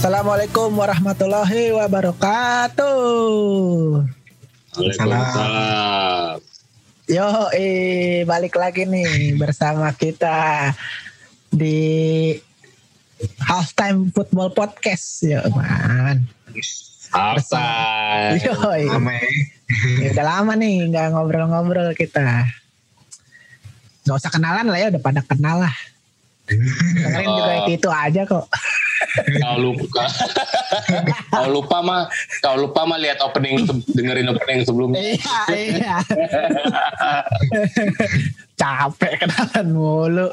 Assalamualaikum 0.00 0.72
warahmatullahi 0.72 1.76
wabarakatuh. 1.76 2.88
Waalaikumsalam. 4.72 6.40
Yo, 7.04 7.28
eh, 7.52 8.24
balik 8.24 8.56
lagi 8.56 8.88
nih 8.88 9.36
bersama 9.36 9.92
kita 9.92 10.72
di 11.52 12.32
halftime 13.44 14.08
football 14.16 14.48
podcast, 14.56 15.28
yo 15.28 15.44
man. 15.52 16.24
Halftime. 17.12 18.38
Yo, 18.42 18.54
ya, 18.74 20.08
udah 20.14 20.24
lama 20.24 20.52
nih 20.54 20.86
nggak 20.90 21.14
ngobrol-ngobrol 21.14 21.90
kita. 21.98 22.46
Gak 24.06 24.16
usah 24.22 24.30
kenalan 24.30 24.70
lah 24.70 24.78
ya, 24.78 24.86
udah 24.94 25.02
pada 25.02 25.20
kenal 25.26 25.66
lah. 25.66 25.74
Dengerin 26.46 27.26
juga 27.26 27.52
Oh. 27.58 27.66
itu, 27.66 27.70
itu 27.74 27.88
aja 27.90 28.22
kok. 28.22 28.46
Kalau 29.42 29.58
lupa, 29.74 30.02
kalau 31.34 31.48
lupa 31.58 31.78
mah, 31.82 32.06
kalau 32.38 32.70
lupa 32.70 32.86
mah 32.86 32.98
lihat 33.02 33.18
opening, 33.18 33.66
dengerin 33.92 34.30
opening 34.30 34.62
sebelumnya. 34.62 35.02
Iya, 35.02 35.38
iya. 35.50 35.96
Capek 38.54 39.26
kenalan 39.26 39.66
mulu. 39.74 40.28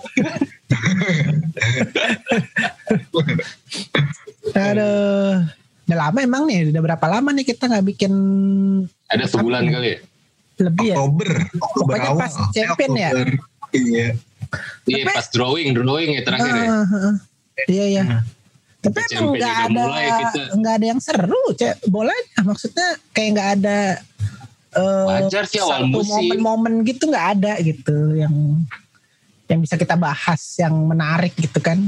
Aduh. 4.54 5.63
Udah 5.84 5.98
lama 6.00 6.20
emang 6.20 6.44
nih, 6.46 6.72
udah 6.72 6.82
berapa 6.82 7.06
lama 7.10 7.30
nih 7.32 7.46
kita 7.46 7.68
nggak 7.68 7.86
bikin 7.86 8.14
Ada 9.08 9.28
sebulan 9.28 9.68
kali 9.68 9.90
ya. 9.90 10.00
lebih 10.62 10.86
ya? 10.86 10.96
Oktober, 10.96 11.30
Oktober 11.54 11.92
Pokoknya 11.92 12.10
awal. 12.10 12.22
pas 12.22 12.34
champion 12.50 12.92
ya? 12.94 13.10
Oktober. 13.10 13.30
Iya. 13.74 14.08
Iya 14.86 15.04
Tapi- 15.04 15.18
pas 15.18 15.28
drawing, 15.28 15.70
drawing 15.74 16.12
ya 16.14 16.22
terakhir 16.22 16.54
ya. 16.54 16.64
Ah, 16.64 16.86
ah, 16.86 16.96
ah. 17.10 17.16
Iya, 17.66 17.86
iya. 17.90 18.04
Tapi 18.80 18.96
Pas 18.96 19.08
emang 19.12 19.32
nggak 19.34 19.58
ada 19.66 19.84
nggak 20.54 20.74
ada 20.76 20.86
yang 20.86 21.00
seru, 21.00 21.40
cek 21.56 21.88
bola 21.88 22.12
maksudnya 22.44 22.84
kayak 23.12 23.30
nggak 23.32 23.50
ada 23.58 23.78
eh, 24.74 25.06
Wajar 25.24 25.48
sih 25.48 25.64
awal 25.64 25.88
satu 25.88 26.04
musim. 26.04 26.12
momen-momen 26.12 26.74
gitu 26.84 27.08
nggak 27.08 27.28
ada 27.40 27.54
gitu 27.64 27.96
yang 28.14 28.34
yang 29.48 29.60
bisa 29.60 29.80
kita 29.80 29.96
bahas 29.96 30.42
yang 30.60 30.76
menarik 30.84 31.32
gitu 31.34 31.64
kan. 31.64 31.80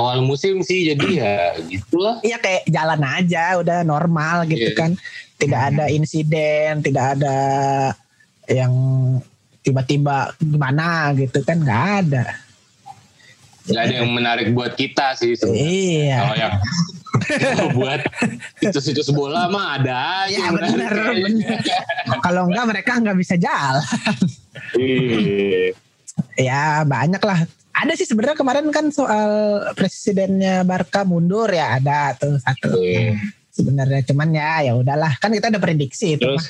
Awal 0.00 0.24
musim 0.24 0.64
sih 0.64 0.88
jadi 0.96 1.06
ya 1.20 1.34
gitulah. 1.68 2.16
Iya 2.24 2.40
kayak 2.40 2.64
jalan 2.72 3.00
aja 3.04 3.44
udah 3.60 3.78
normal 3.84 4.48
gitu 4.48 4.72
Iya. 4.72 4.78
kan. 4.78 4.90
Tidak 5.36 5.60
ada 5.72 5.84
insiden, 5.92 6.80
tidak 6.80 7.20
ada 7.20 7.36
yang 8.48 8.72
tiba-tiba 9.60 10.32
gimana 10.40 11.12
gitu 11.12 11.44
kan 11.44 11.60
nggak 11.60 11.84
ada. 12.04 12.24
Gak 13.70 13.82
ada 13.86 13.94
yang 14.02 14.10
menarik 14.10 14.50
buat 14.56 14.72
kita 14.74 15.14
sih 15.20 15.36
sebenarnya. 15.36 15.68
Iya. 15.68 16.16
Kalau 16.16 16.36
yang 16.40 16.54
buat 17.76 18.00
situs-situs 18.58 19.12
bola 19.12 19.46
mah 19.52 19.78
ada 19.78 20.24
aja. 20.26 20.32
Iya 20.32 20.48
benar 20.50 20.90
benar. 21.12 21.60
Kalau 22.24 22.42
enggak 22.48 22.66
mereka 22.66 22.92
nggak 22.98 23.18
bisa 23.20 23.34
jalan. 23.36 23.84
Iya. 24.74 25.76
ya 26.40 26.62
banyak 26.88 27.22
lah. 27.22 27.44
Ada 27.80 27.96
sih 27.96 28.04
sebenarnya 28.04 28.36
kemarin 28.36 28.68
kan 28.68 28.92
soal 28.92 29.30
presidennya 29.72 30.60
Barca 30.62 31.00
mundur 31.02 31.48
ya 31.48 31.80
ada 31.80 32.12
tuh 32.12 32.36
satu. 32.36 32.76
Iya. 32.76 33.16
Sebenarnya 33.50 34.04
cuman 34.04 34.28
ya 34.30 34.52
ya 34.62 34.72
udahlah 34.76 35.16
kan 35.16 35.32
kita 35.32 35.48
udah 35.48 35.60
prediksi 35.60 36.14
itu 36.14 36.22
Terus 36.22 36.44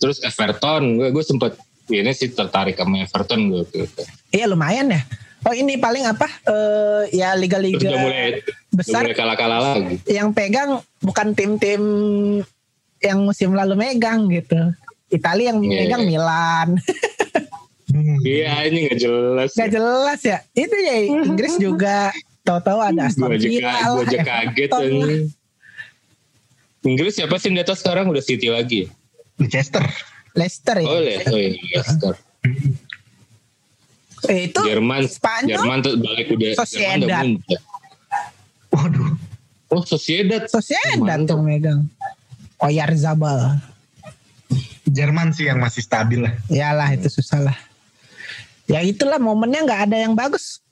terus 0.00 0.18
Everton, 0.24 0.98
gue 0.98 1.08
gue 1.12 1.22
sempet 1.22 1.54
ini 1.92 2.10
sih 2.10 2.32
tertarik 2.32 2.74
sama 2.74 3.04
Everton 3.04 3.52
gue 3.52 3.62
tuh. 3.68 3.86
Iya 4.32 4.48
lumayan 4.48 4.88
ya. 4.90 5.04
Oh 5.42 5.52
ini 5.52 5.76
paling 5.76 6.06
apa? 6.06 6.26
Eh 6.48 7.18
ya 7.18 7.34
liga-liga 7.34 7.92
mulai 7.92 8.40
besar 8.72 9.04
mulai 9.04 9.14
kalah-kalah 9.14 9.58
lagi. 9.76 9.98
yang 10.08 10.30
pegang 10.32 10.80
bukan 11.02 11.34
tim-tim 11.34 11.82
yang 13.02 13.18
musim 13.20 13.52
lalu 13.52 13.74
megang 13.76 14.30
gitu. 14.30 14.58
Italia 15.12 15.52
yang 15.52 15.60
Iya. 15.60 15.78
megang 15.84 16.02
Milan. 16.08 16.68
Hmm. 17.92 18.16
Iya 18.24 18.52
ini 18.72 18.78
nggak 18.88 18.98
jelas. 19.04 19.50
Gak 19.52 19.70
jelas 19.70 20.20
ya. 20.24 20.38
Itu 20.56 20.76
ya 20.80 20.96
Inggris 21.12 21.60
juga 21.60 22.08
tahu-tahu 22.40 22.80
ada 22.80 23.12
Aston 23.12 23.28
Gue 23.28 23.36
aja, 23.36 23.48
Villa 23.48 23.68
lah, 23.68 24.00
aja 24.00 24.18
kaget. 24.24 24.70
Lah. 24.72 24.80
anjing. 24.80 25.24
Inggris 26.82 27.12
siapa 27.14 27.36
sih 27.38 27.52
yang 27.52 27.56
di 27.60 27.62
atas 27.62 27.78
sekarang 27.84 28.10
udah 28.10 28.24
City 28.24 28.48
lagi? 28.50 28.90
Leicester. 29.38 29.84
Leicester 30.34 30.76
ya. 30.80 30.88
Oh, 30.88 30.98
oh 30.98 31.38
iya, 31.38 31.78
Leicester. 31.78 32.14
Eh, 34.30 34.50
itu 34.50 34.60
Jerman, 34.62 35.06
Spanyol 35.10 35.50
Jerman 35.58 35.78
tuh 35.82 35.92
balik 35.98 36.26
udah 36.30 36.50
Jerman 36.54 36.62
Sociedad. 36.62 37.26
udah. 37.26 37.60
Waduh. 38.72 39.10
Oh 39.72 39.82
Sociedad. 39.84 40.42
Sociedad 40.48 41.18
tuh 41.28 41.38
megang. 41.42 41.86
Oyarzabal. 42.62 43.58
Jerman 44.86 45.34
sih 45.34 45.46
yang 45.46 45.58
masih 45.62 45.82
stabil 45.82 46.22
lah. 46.22 46.34
Yalah 46.50 46.90
itu 46.94 47.08
susah 47.10 47.40
lah. 47.50 47.58
Ya 48.72 48.80
itulah 48.80 49.20
momennya 49.20 49.60
nggak 49.62 49.80
ada 49.86 49.96
yang 50.00 50.16
bagus. 50.16 50.64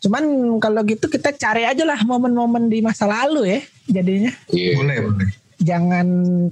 Cuman 0.00 0.24
kalau 0.58 0.80
gitu 0.82 1.06
kita 1.06 1.30
cari 1.36 1.68
aja 1.68 1.84
lah 1.84 2.00
momen-momen 2.02 2.66
di 2.66 2.80
masa 2.80 3.04
lalu 3.04 3.46
ya 3.46 3.60
jadinya. 3.86 4.32
Iya. 4.48 4.72
Boleh, 4.80 4.96
boleh. 5.04 5.28
Jangan 5.62 6.06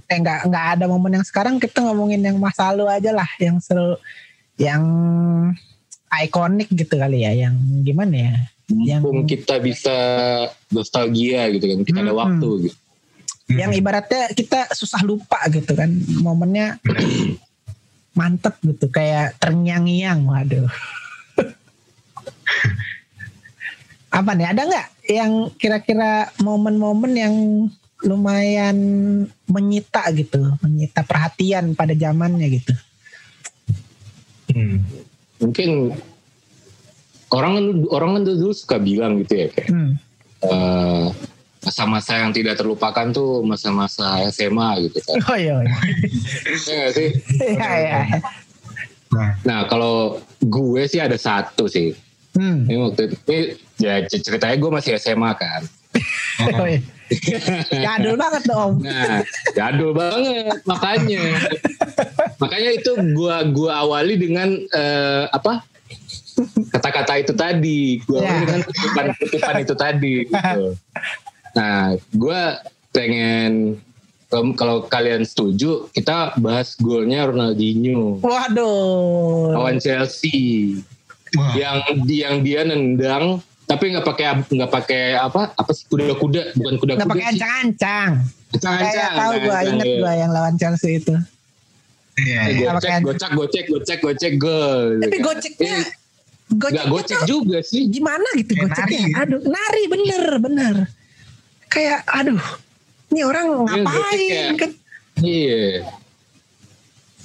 eh 0.06 0.18
nggak 0.22 0.40
nggak 0.46 0.66
ada 0.78 0.84
momen 0.86 1.18
yang 1.18 1.26
sekarang 1.26 1.58
kita 1.58 1.82
ngomongin 1.82 2.22
yang 2.22 2.38
masa 2.38 2.70
lalu 2.70 2.86
aja 2.86 3.10
lah 3.10 3.26
yang 3.42 3.58
seru 3.58 3.98
yang 4.54 4.82
ikonik 6.20 6.68
gitu 6.70 6.94
kali 6.94 7.24
ya 7.24 7.32
yang 7.48 7.56
gimana 7.82 8.14
ya 8.14 8.34
yang 8.70 9.02
Mumpung 9.02 9.26
kita 9.26 9.58
bisa 9.58 9.90
nostalgia 10.70 11.50
gitu 11.50 11.66
kan, 11.66 11.78
kita 11.82 11.98
ada 12.06 12.14
Hmm. 12.14 12.22
waktu 12.22 12.48
gitu. 12.70 12.76
yang 13.50 13.74
ibaratnya 13.74 14.30
kita 14.30 14.70
susah 14.70 15.02
lupa 15.02 15.42
gitu 15.50 15.74
kan 15.74 15.90
momennya 16.22 16.78
mantep 18.20 18.60
gitu 18.60 18.92
kayak 18.92 19.40
terngiang-ngiang 19.40 20.28
waduh 20.28 20.68
apa 24.20 24.30
nih 24.36 24.52
ada 24.52 24.62
nggak 24.68 24.88
yang 25.08 25.32
kira-kira 25.56 26.28
momen-momen 26.44 27.12
yang 27.16 27.34
lumayan 28.04 28.76
menyita 29.48 30.04
gitu 30.12 30.52
menyita 30.60 31.00
perhatian 31.00 31.72
pada 31.72 31.96
zamannya 31.96 32.60
gitu 32.60 32.76
Hmm. 34.50 34.82
Mungkin 35.40 35.94
orang 37.30 37.52
kan 37.56 37.66
orang 37.94 38.10
kan 38.18 38.22
dulu 38.26 38.50
suka 38.50 38.76
bilang 38.82 39.22
gitu 39.22 39.32
ya 39.38 39.46
kayak 39.54 39.70
hmm. 39.70 39.92
eh, 40.44 41.06
masa-masa 41.60 42.16
yang 42.16 42.30
tidak 42.30 42.56
terlupakan 42.56 43.06
tuh 43.10 43.40
masa-masa 43.42 44.24
SMA 44.28 44.68
gitu 44.82 44.98
kan. 45.02 45.16
oh 45.26 45.36
iya 45.36 45.56
iya 45.60 45.76
Iya 46.66 46.86
sih? 46.90 47.08
iya 47.38 47.70
iya 47.76 48.00
Nah, 49.10 49.30
Nah 49.42 49.60
kalau 49.66 50.16
gue 50.40 50.82
sih 50.86 50.98
ada 50.98 51.14
satu 51.14 51.66
sih. 51.66 51.92
hmm. 52.32 52.64
Ini 52.64 52.78
waktu 52.80 53.00
itu 53.06 53.16
ini, 53.26 53.42
ya 53.76 53.94
ceritanya 54.06 54.56
gue 54.56 54.70
masih 54.70 54.94
SMA 54.96 55.30
kan. 55.34 55.62
Oh, 56.54 56.64
iya. 56.64 56.78
jadul 57.74 58.14
banget 58.14 58.46
dong 58.46 58.78
Nah, 58.80 59.20
jadul 59.52 59.90
banget 59.90 60.62
makanya. 60.62 61.18
makanya 62.38 62.70
itu 62.72 62.90
gua 63.12 63.42
gua 63.44 63.82
awali 63.82 64.14
dengan 64.14 64.46
eh, 64.54 65.24
apa? 65.28 65.66
Kata-kata 66.70 67.18
itu 67.18 67.34
tadi. 67.34 67.98
Gua 68.00 68.22
awali 68.22 68.30
Ya. 68.30 68.40
dengan 68.40 68.60
kutipan-kutipan 68.62 69.56
itu 69.58 69.74
tadi 69.74 70.14
gitu. 70.24 70.62
Nah, 71.50 71.82
gua 72.12 72.62
pengen 72.90 73.78
kalau- 74.28 74.84
kalian 74.84 75.22
setuju, 75.22 75.90
kita 75.90 76.34
bahas 76.36 76.74
golnya 76.76 77.26
Ronaldinho 77.26 78.18
waduh 78.20 79.50
lawan 79.52 79.76
Chelsea 79.76 80.78
wah. 81.34 81.50
yang 81.52 81.82
yang 82.04 82.36
dia 82.38 82.62
nendang 82.62 83.38
tapi 83.64 83.90
nggak 83.90 84.02
pakai 84.04 84.26
nggak 84.48 84.70
pakai 84.72 85.02
apa 85.16 85.50
apa 85.52 85.70
sih 85.70 85.82
kuda-kuda 85.84 86.54
bukan 86.54 86.72
nggak 86.72 86.82
kuda-kuda 86.96 87.06
pakai 87.08 87.22
sih. 87.24 87.30
ancang-ancang 87.32 88.10
Ancang-ancang, 88.50 88.90
Kayak 88.92 89.10
tahu 89.12 89.30
gue 89.30 89.38
ancang-ancang, 89.40 89.70
inget 89.72 89.86
iya. 89.86 89.98
gue 90.00 90.12
yang 90.16 90.30
lawan 90.30 90.54
Chelsea 90.56 90.90
itu. 90.96 91.14
Iya. 92.16 92.40
Nggak 92.42 92.58
gocek, 92.58 92.74
pakai- 92.82 93.00
gocek, 93.00 93.30
gocek, 93.32 93.64
gocek, 93.64 93.98
gocek, 94.00 94.32
gol. 94.36 94.86
Tapi 94.98 95.16
goceknya, 95.20 95.70
Eh, 95.72 95.86
goceknya 96.50 96.74
Nggak 96.76 96.86
gocek 96.92 97.20
juga 97.24 97.58
sih. 97.62 97.82
gimana 97.88 98.26
gitu 98.34 98.52
goceknya? 98.56 99.06
nari. 99.06 99.14
Aduh, 99.16 99.40
nari 99.44 99.82
bener 99.86 100.24
bener. 100.36 100.74
Kayak 101.70 102.02
aduh, 102.10 102.42
ini 103.14 103.20
orang 103.22 103.46
Iya, 103.46 103.62
ngapain 103.62 104.46
kan? 104.58 104.70
Iya. 105.22 105.64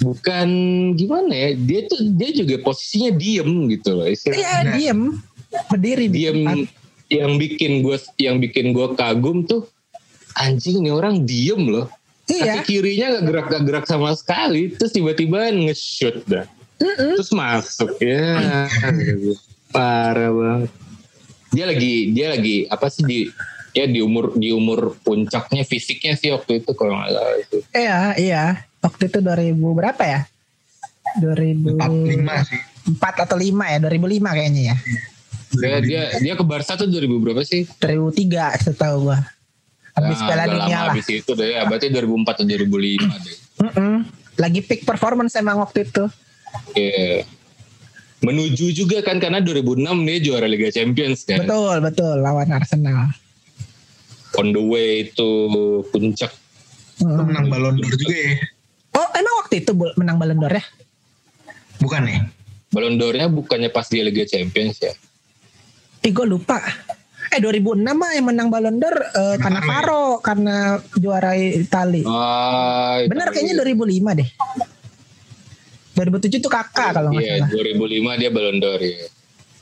Bukan 0.06 0.50
gimana 0.94 1.34
ya? 1.34 1.50
Dia 1.58 1.80
tuh 1.90 2.00
dia 2.14 2.30
juga 2.30 2.56
posisinya 2.62 3.12
diem 3.16 3.52
gitu 3.74 3.90
loh. 3.98 4.06
istilahnya. 4.06 4.42
Iya 4.42 4.56
diem, 4.78 5.02
berdiri 5.74 6.06
di 6.08 6.18
Diem 6.30 6.40
yang 7.10 7.38
bikin 7.38 7.86
gue 7.86 7.98
yang 8.18 8.38
bikin 8.42 8.74
gue 8.74 8.88
kagum 8.98 9.46
tuh 9.46 9.66
anjing 10.38 10.82
nih 10.86 10.94
orang 10.94 11.26
diem 11.26 11.66
loh. 11.66 11.90
Iya. 12.26 12.66
kaki 12.66 12.82
kirinya 12.82 13.22
gak 13.22 13.24
gerak 13.30 13.48
gak 13.54 13.64
gerak 13.70 13.86
sama 13.86 14.10
sekali 14.18 14.74
terus 14.74 14.98
tiba-tiba 14.98 15.46
nge-shoot 15.54 16.26
dah 16.26 16.50
terus 16.82 17.30
masuk 17.30 17.94
ya 18.02 18.66
parah 19.74 20.34
banget 20.34 20.72
dia 21.54 21.66
lagi 21.70 21.94
dia 22.18 22.28
lagi 22.34 22.66
apa 22.66 22.90
sih 22.90 23.04
di 23.06 23.20
ya 23.76 23.86
di 23.86 24.00
umur 24.00 24.32
di 24.34 24.50
umur 24.50 24.96
puncaknya 25.04 25.62
fisiknya 25.62 26.16
sih 26.16 26.32
waktu 26.32 26.64
itu 26.64 26.72
kalau 26.72 26.96
nggak 26.96 27.12
salah 27.12 27.36
itu 27.36 27.58
Iya, 27.70 28.00
iya. 28.16 28.44
Waktu 28.80 29.10
itu 29.10 29.20
2000 29.20 29.52
berapa 29.74 30.00
ya? 30.00 30.22
2004 31.20 31.76
45 31.76 32.50
sih. 32.50 32.60
atau 33.02 33.38
5 33.38 33.52
ya? 33.68 33.78
2005 33.80 34.32
kayaknya 34.32 34.64
ya. 34.66 34.78
dia 35.56 35.76
dia 35.80 36.02
dia 36.20 36.34
ke 36.34 36.44
Barca 36.44 36.76
tuh 36.76 36.86
2000 36.86 37.08
berapa 37.20 37.42
sih 37.42 37.64
2003 37.80 38.64
setahu 38.64 39.08
gua. 39.08 39.20
Habis 39.92 40.18
Nah, 40.18 40.28
Piala 40.28 40.46
Dunia 40.46 40.68
lah. 40.78 40.92
habis 40.92 41.08
itu 41.08 41.32
deh 41.32 41.50
ya 41.52 41.64
berarti 41.64 41.88
2004 41.88 42.28
atau 42.34 42.44
2005 42.44 42.68
deh 43.22 43.36
Mm-mm. 43.58 43.94
Lagi 44.36 44.60
peak 44.60 44.84
performance 44.84 45.32
emang 45.34 45.60
waktu 45.60 45.84
itu. 45.84 46.04
Iya. 46.72 47.24
menuju 48.18 48.72
juga 48.74 49.00
kan 49.00 49.20
karena 49.20 49.38
2006 49.38 49.86
dia 50.02 50.18
juara 50.20 50.46
Liga 50.46 50.68
Champions 50.70 51.22
kan 51.22 51.44
Betul, 51.44 51.78
betul 51.80 52.16
lawan 52.18 52.48
Arsenal. 52.50 53.12
On 54.36 54.48
the 54.50 54.62
way 54.62 55.04
itu 55.04 55.28
puncak 55.88 56.32
Lu 56.98 57.12
Mm. 57.12 57.28
menang 57.28 57.48
Ballon 57.48 57.76
d'Or 57.76 57.92
juga 57.94 58.16
ya? 58.16 58.34
Oh, 58.94 59.08
emang 59.12 59.36
waktu 59.40 59.56
itu 59.60 59.72
menang 59.96 60.16
Ballon 60.16 60.40
d'Or 60.40 60.54
ya? 60.54 60.64
Bukan 61.78 62.02
nih? 62.02 62.24
Ballon 62.68 62.96
d'Or-nya 62.96 63.28
bukannya 63.28 63.68
pas 63.68 63.84
dia 63.86 64.00
Liga 64.02 64.24
Champions 64.24 64.80
ya 64.80 64.96
Ih, 66.02 66.12
gue 66.12 66.24
lupa. 66.24 66.60
Eh 67.28 67.40
2006 67.40 67.82
mah 67.90 68.12
yang 68.12 68.26
menang 68.26 68.48
Ballon 68.48 68.78
d'Or 68.78 68.96
eh, 68.96 69.36
karena 69.38 69.60
Faro 69.60 70.20
karena 70.20 70.56
juara 70.94 71.34
Itali. 71.34 72.04
Ah, 72.06 73.02
itu 73.02 73.10
Bener 73.10 73.28
kayaknya 73.30 73.56
2005 73.58 73.92
deh. 74.14 74.30
2007 75.96 76.40
tuh 76.40 76.52
kakak 76.52 76.92
kalau 76.94 77.12
nggak 77.12 77.24
Iya, 77.24 77.36
salah. 77.42 77.50
2005 77.76 78.20
dia 78.20 78.30
Ballon 78.30 78.58
d'Or 78.58 78.80
ya. 78.80 79.08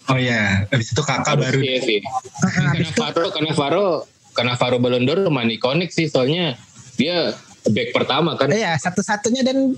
Oh 0.04 0.18
iya, 0.20 0.68
habis 0.68 0.92
itu 0.92 1.00
kakak 1.00 1.34
baru. 1.34 1.60
Iya 1.62 1.80
sih. 1.80 2.00
Ah, 2.04 2.50
karena 2.52 2.70
habis 2.76 2.88
itu 2.90 3.00
Faro, 3.00 3.26
karena 3.32 3.52
Faro, 3.56 3.88
karena 4.34 4.58
Faro 4.58 4.82
Ballon 4.82 5.06
d'Or 5.06 5.30
lumayan 5.30 5.54
ikonik 5.54 5.90
sih, 5.94 6.10
soalnya 6.10 6.58
dia 6.98 7.34
back 7.70 7.96
pertama 7.96 8.36
kan. 8.36 8.52
Iya, 8.52 8.76
satu-satunya 8.78 9.42
dan 9.46 9.78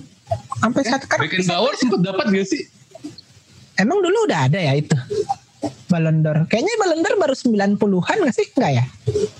sampai 0.57 0.81
saat 0.81 1.05
kan 1.05 1.21
Beckenbauer 1.21 1.77
sempat 1.77 2.01
dapat 2.01 2.25
gak 2.33 2.47
sih? 2.49 2.63
emang 3.75 3.99
dulu 3.99 4.25
udah 4.25 4.47
ada 4.47 4.59
ya 4.59 4.73
itu 4.75 4.95
Ballon 5.89 6.21
d'Or. 6.21 6.49
Kayaknya 6.49 6.73
Ballon 6.81 6.99
d'Or 7.01 7.15
baru 7.19 7.35
90-an 7.35 8.17
gak 8.25 8.35
sih? 8.35 8.45
Enggak 8.57 8.71
ya? 8.73 8.85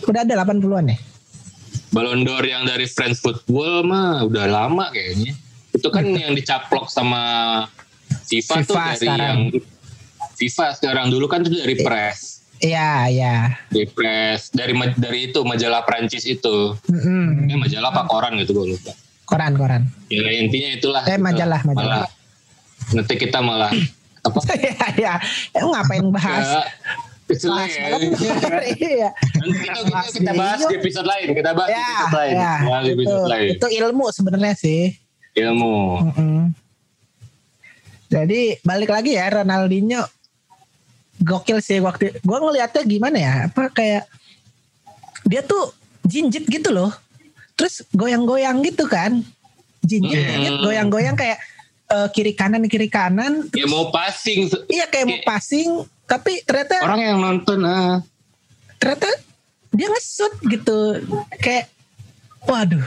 Udah 0.06 0.22
ada 0.26 0.34
80-an 0.46 0.86
ya? 0.94 0.98
Ballon 1.94 2.22
d'Or 2.28 2.44
yang 2.44 2.68
dari 2.68 2.86
French 2.90 3.22
Football 3.22 3.86
mah 3.88 4.26
udah 4.26 4.46
lama 4.50 4.92
kayaknya. 4.92 5.34
Itu 5.72 5.88
kan 5.92 6.08
yang 6.08 6.34
dicaplok 6.34 6.92
sama 6.92 7.66
FIFA, 8.26 8.54
tuh 8.64 8.76
FIFA 8.76 8.84
dari 8.84 9.00
sekarang. 9.00 9.20
yang 9.22 9.40
FIFA 10.36 10.66
sekarang 10.76 11.08
dulu 11.14 11.26
kan 11.30 11.40
itu 11.46 11.56
dari 11.56 11.76
press. 11.80 12.35
Iya, 12.58 12.92
iya. 13.08 13.36
Dari 13.68 13.86
press 13.88 14.48
dari 14.50 14.72
dari 14.96 15.30
itu 15.30 15.44
majalah 15.44 15.84
Prancis 15.84 16.24
itu. 16.24 16.72
Mm-mm. 16.88 17.46
Ini 17.46 17.56
majalah 17.60 17.92
apa 17.92 18.08
koran 18.08 18.40
gitu 18.40 18.56
gue 18.56 18.74
lupa. 18.74 18.96
Koran, 19.26 19.58
koran. 19.58 19.82
Ya 20.08 20.30
intinya 20.32 20.70
itulah. 20.72 21.04
Eh, 21.04 21.18
gitu. 21.18 21.24
majalah, 21.24 21.62
majalah. 21.64 22.06
Malah, 22.06 22.10
nanti 22.94 23.14
kita 23.16 23.40
malah 23.42 23.72
apa? 24.28 24.40
Iya, 24.56 24.86
iya. 24.96 25.14
Emang 25.52 25.72
ngapain 25.76 26.06
bahas? 26.10 26.48
Ya, 26.48 26.64
Bahas 27.26 27.74
ya. 27.82 27.86
D'Or, 27.90 28.54
Iya. 28.70 29.10
Nanti 29.36 29.58
kita, 29.58 29.74
kita, 29.82 30.00
kita 30.14 30.32
bahas 30.38 30.60
di 30.62 30.76
episode 30.78 31.08
lain. 31.10 31.28
Kita 31.34 31.52
bahas 31.52 31.70
di 31.70 31.74
Ya, 31.74 31.86
episode 31.90 32.14
lain. 32.16 32.34
ya. 32.36 32.54
Bahas 32.62 32.84
Itu, 32.84 32.94
episode 32.94 33.26
lain. 33.28 33.48
itu 33.52 33.68
ilmu 33.82 34.06
sebenarnya 34.14 34.54
sih. 34.56 34.82
Ilmu. 35.36 35.76
Mm-mm. 36.06 36.42
Jadi 38.06 38.42
balik 38.62 38.94
lagi 38.94 39.18
ya 39.18 39.26
Ronaldinho 39.28 40.06
gokil 41.18 41.60
sih 41.60 41.80
waktu 41.80 42.12
gue 42.14 42.38
ngeliatnya 42.38 42.84
gimana 42.84 43.18
ya 43.18 43.34
apa 43.48 43.70
kayak 43.70 44.04
dia 45.24 45.42
tuh 45.42 45.72
jinjit 46.02 46.44
gitu 46.44 46.70
loh 46.70 46.92
terus 47.54 47.82
goyang-goyang 47.92 48.60
gitu 48.62 48.86
kan 48.86 49.24
jinjit 49.82 50.18
Hmm. 50.18 50.60
goyang-goyang 50.62 51.14
kayak 51.14 51.40
eh, 51.86 52.08
kiri 52.12 52.34
kanan 52.34 52.66
kiri 52.66 52.88
kanan 52.88 53.46
Ya 53.52 53.66
mau 53.66 53.90
passing. 53.90 54.50
iya 54.68 54.86
kayak 54.86 55.06
mau 55.06 55.22
passing 55.24 55.70
tapi 56.04 56.42
ternyata 56.42 56.82
Orang 56.82 57.00
yang 57.00 57.18
nonton 57.18 57.60
ah. 57.62 58.02
ternyata 58.76 59.10
dia 59.72 59.88
nge-shoot 59.88 60.34
gitu 60.46 60.78
kayak 61.38 61.72
waduh 62.44 62.86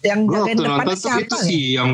yang 0.00 0.24
Gue 0.24 0.36
jagain 0.38 0.56
waktu 0.56 0.64
nonton 0.66 0.88
tuh 0.88 0.98
siapa 0.98 1.20
itu 1.22 1.36
ya? 1.36 1.44
sih 1.44 1.62
yang 1.74 1.90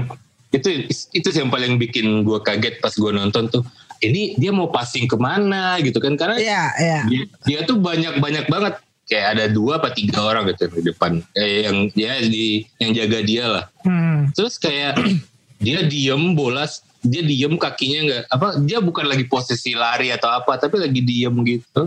itu 0.48 0.68
itu 1.12 1.28
sih 1.28 1.40
yang 1.42 1.50
paling 1.50 1.74
bikin 1.76 2.22
gue 2.22 2.38
kaget 2.40 2.78
pas 2.78 2.90
gue 2.90 3.10
nonton 3.10 3.50
tuh. 3.50 3.62
Ini 4.02 4.36
dia 4.36 4.52
mau 4.52 4.68
passing 4.68 5.08
ke 5.08 5.16
mana 5.16 5.80
gitu 5.80 5.96
kan? 6.02 6.14
Karena 6.14 6.36
Iya, 6.36 6.64
iya. 6.76 7.00
dia, 7.08 7.22
dia 7.48 7.58
tuh 7.64 7.80
banyak 7.80 8.20
banyak 8.20 8.44
banget 8.48 8.74
kayak 9.06 9.38
ada 9.38 9.44
dua 9.46 9.78
apa 9.78 9.94
tiga 9.94 10.18
orang 10.18 10.50
gitu 10.50 10.66
di 10.82 10.90
depan 10.90 11.22
eh, 11.38 11.64
yang 11.64 11.76
ya 11.94 12.18
di 12.26 12.66
yang 12.82 12.90
jaga 12.92 13.18
dia 13.22 13.44
lah. 13.46 13.64
Hmm. 13.86 14.34
Terus 14.34 14.58
kayak 14.58 14.98
dia 15.64 15.86
diem 15.86 16.34
bola 16.34 16.66
dia 17.06 17.22
diem 17.22 17.54
kakinya 17.54 18.00
nggak 18.02 18.22
apa 18.34 18.46
dia 18.66 18.78
bukan 18.82 19.06
lagi 19.06 19.24
posisi 19.30 19.78
lari 19.78 20.10
atau 20.10 20.28
apa 20.28 20.58
tapi 20.58 20.82
lagi 20.82 21.00
diem 21.00 21.34
gitu. 21.46 21.86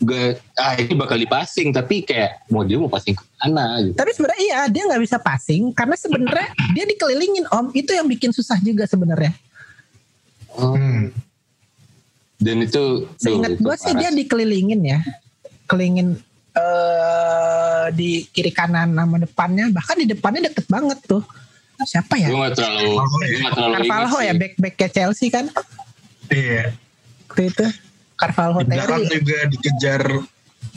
Gak, 0.00 0.40
ah 0.56 0.80
ini 0.80 0.96
bakal 0.96 1.20
dipasing 1.20 1.76
tapi 1.76 2.00
kayak 2.00 2.48
mau 2.48 2.64
dia 2.64 2.80
mau 2.80 2.88
passing 2.88 3.12
ke 3.12 3.20
mana 3.36 3.84
gitu. 3.84 4.00
Tapi 4.00 4.10
sebenarnya 4.16 4.40
iya 4.40 4.60
dia 4.72 4.88
nggak 4.88 5.02
bisa 5.04 5.20
passing 5.20 5.76
karena 5.76 5.92
sebenarnya 5.92 6.48
dia 6.74 6.84
dikelilingin 6.88 7.44
om 7.52 7.68
itu 7.76 7.92
yang 7.92 8.08
bikin 8.08 8.32
susah 8.32 8.56
juga 8.64 8.88
sebenarnya. 8.88 9.36
Hmm. 10.54 11.14
Dan 12.40 12.56
itu 12.64 13.04
Seingat 13.20 13.54
itu 13.54 13.62
gue 13.62 13.76
sih 13.76 13.92
dia 13.92 14.08
dikelilingin 14.08 14.80
ya, 14.80 14.98
kelilingin 15.66 16.16
eh 16.50 17.86
di 17.92 18.24
kiri 18.26 18.50
kanan 18.50 18.90
sama 18.92 19.20
depannya 19.20 19.68
bahkan 19.70 19.94
di 19.94 20.06
depannya 20.08 20.48
deket 20.48 20.66
banget 20.66 20.98
tuh. 21.04 21.22
Siapa 21.80 22.16
ya? 22.16 22.28
Gue 22.28 22.40
gak 22.44 22.56
terlalu 22.56 22.92
gue 22.96 23.40
gak 23.40 23.54
terlalu 23.56 23.74
Carvalho 23.78 24.08
ingat 24.08 24.20
ya 24.20 24.32
sih. 24.32 24.38
back 24.40 24.54
back 24.56 24.74
ke 24.76 24.86
Chelsea 24.88 25.28
kan 25.28 25.44
Iya. 26.28 26.76
waktu 27.26 27.42
itu. 27.48 27.66
Carvalho 28.14 28.58
Di 28.60 28.68
belakang 28.68 29.00
Terry. 29.04 29.14
juga 29.16 29.36
dikejar 29.48 30.02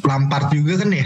Lampard 0.04 0.48
juga 0.52 0.74
kan 0.80 0.90
ya? 0.92 1.06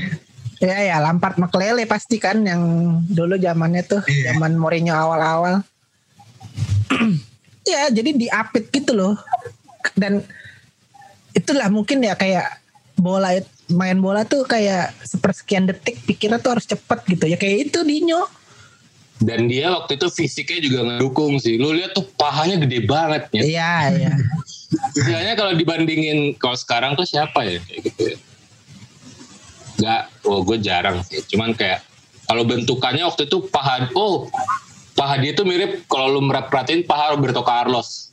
Ya 0.58 0.78
ya 0.86 0.98
Lampard 1.02 1.38
Makelele 1.38 1.86
pasti 1.86 2.18
kan 2.18 2.42
yang 2.42 2.62
dulu 3.06 3.38
zamannya 3.38 3.82
tuh 3.84 4.02
Iya. 4.06 4.34
zaman 4.34 4.58
Mourinho 4.58 4.94
awal-awal. 4.94 5.62
ya 7.68 7.92
jadi 7.92 8.16
diapit 8.16 8.72
gitu 8.72 8.96
loh. 8.96 9.20
Dan 9.94 10.24
itulah 11.36 11.68
mungkin 11.70 12.02
ya 12.02 12.16
kayak 12.18 12.64
bola 12.98 13.38
main 13.70 14.00
bola 14.02 14.26
tuh 14.26 14.48
kayak 14.48 14.96
sepersekian 15.06 15.70
detik 15.70 16.02
pikirnya 16.08 16.42
tuh 16.42 16.58
harus 16.58 16.66
cepet 16.66 17.00
gitu 17.06 17.26
ya 17.30 17.38
kayak 17.38 17.70
itu 17.70 17.80
Dinyo. 17.84 18.26
Dan 19.18 19.50
dia 19.50 19.74
waktu 19.74 19.98
itu 19.98 20.08
fisiknya 20.14 20.60
juga 20.62 20.80
ngedukung 20.86 21.42
sih. 21.42 21.58
Lu 21.58 21.74
lihat 21.74 21.98
tuh 21.98 22.06
pahanya 22.18 22.62
gede 22.62 22.86
banget 22.86 23.30
ya. 23.34 23.42
Iya 23.42 23.74
iya. 23.98 24.14
Misalnya 24.94 25.34
kalau 25.34 25.54
dibandingin 25.58 26.38
kalau 26.38 26.54
sekarang 26.54 26.94
tuh 26.94 27.06
siapa 27.06 27.42
ya 27.46 27.58
kayak 27.66 27.82
gitu 27.82 28.02
ya. 28.14 28.18
Gak, 29.78 30.02
oh 30.26 30.42
gue 30.42 30.58
jarang 30.62 31.02
sih. 31.06 31.22
Cuman 31.34 31.54
kayak 31.54 31.86
kalau 32.26 32.44
bentukannya 32.46 33.06
waktu 33.06 33.30
itu 33.30 33.46
paha, 33.50 33.90
oh 33.94 34.30
paha 34.98 35.22
dia 35.22 35.32
tuh 35.38 35.46
mirip 35.46 35.86
kalau 35.86 36.18
lu 36.18 36.26
merhatiin 36.26 36.82
paha 36.82 37.14
Roberto 37.14 37.46
Carlos. 37.46 38.10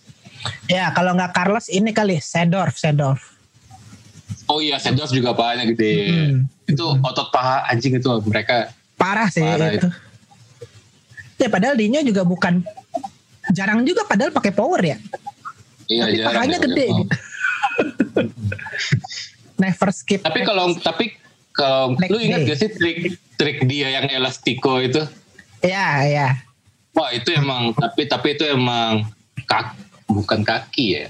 Ya 0.68 0.92
kalau 0.92 1.16
nggak 1.16 1.32
Carlos 1.32 1.72
ini 1.72 1.96
kali 1.96 2.20
Sedorf 2.20 2.76
Sedorf. 2.76 3.34
Oh 4.44 4.60
iya, 4.60 4.76
Sedos 4.76 5.08
juga 5.08 5.32
pahanya 5.32 5.64
gede. 5.64 6.12
Hmm. 6.12 6.36
Itu 6.68 7.00
otot 7.00 7.32
paha 7.32 7.64
anjing 7.72 7.96
itu 7.96 8.08
mereka. 8.28 8.68
Parah 9.00 9.32
sih 9.32 9.40
Parah 9.40 9.72
itu. 9.72 9.88
Ya 11.40 11.48
padahal 11.48 11.80
Dinyo 11.80 12.04
juga 12.04 12.22
bukan 12.28 12.60
jarang 13.56 13.88
juga 13.88 14.04
padahal 14.04 14.36
pakai 14.36 14.52
power 14.52 14.80
ya. 14.84 14.96
Iya, 15.88 16.04
tapi 16.04 16.12
jarang 16.20 16.28
pahanya 16.36 16.58
ya, 16.60 16.64
gede 16.68 16.86
gitu. 16.92 17.14
Never 19.64 19.90
skip. 19.96 20.20
Tapi 20.20 20.40
kalau 20.44 20.76
tapi 20.76 21.16
kalau 21.56 21.96
lu 21.96 22.18
ingat 22.20 22.44
day. 22.44 22.48
gak 22.52 22.58
sih 22.60 22.70
trik 22.76 22.98
trik 23.40 23.58
dia 23.64 23.88
yang 23.96 24.06
elastiko 24.12 24.76
itu? 24.84 25.00
Ya 25.64 26.04
ya. 26.04 26.28
Wah 26.94 27.10
itu 27.10 27.30
emang 27.30 27.74
tapi 27.74 28.06
tapi 28.06 28.34
itu 28.34 28.46
emang 28.46 29.06
kaki 29.44 29.74
bukan 30.06 30.40
kaki 30.42 30.86
ya. 30.94 31.06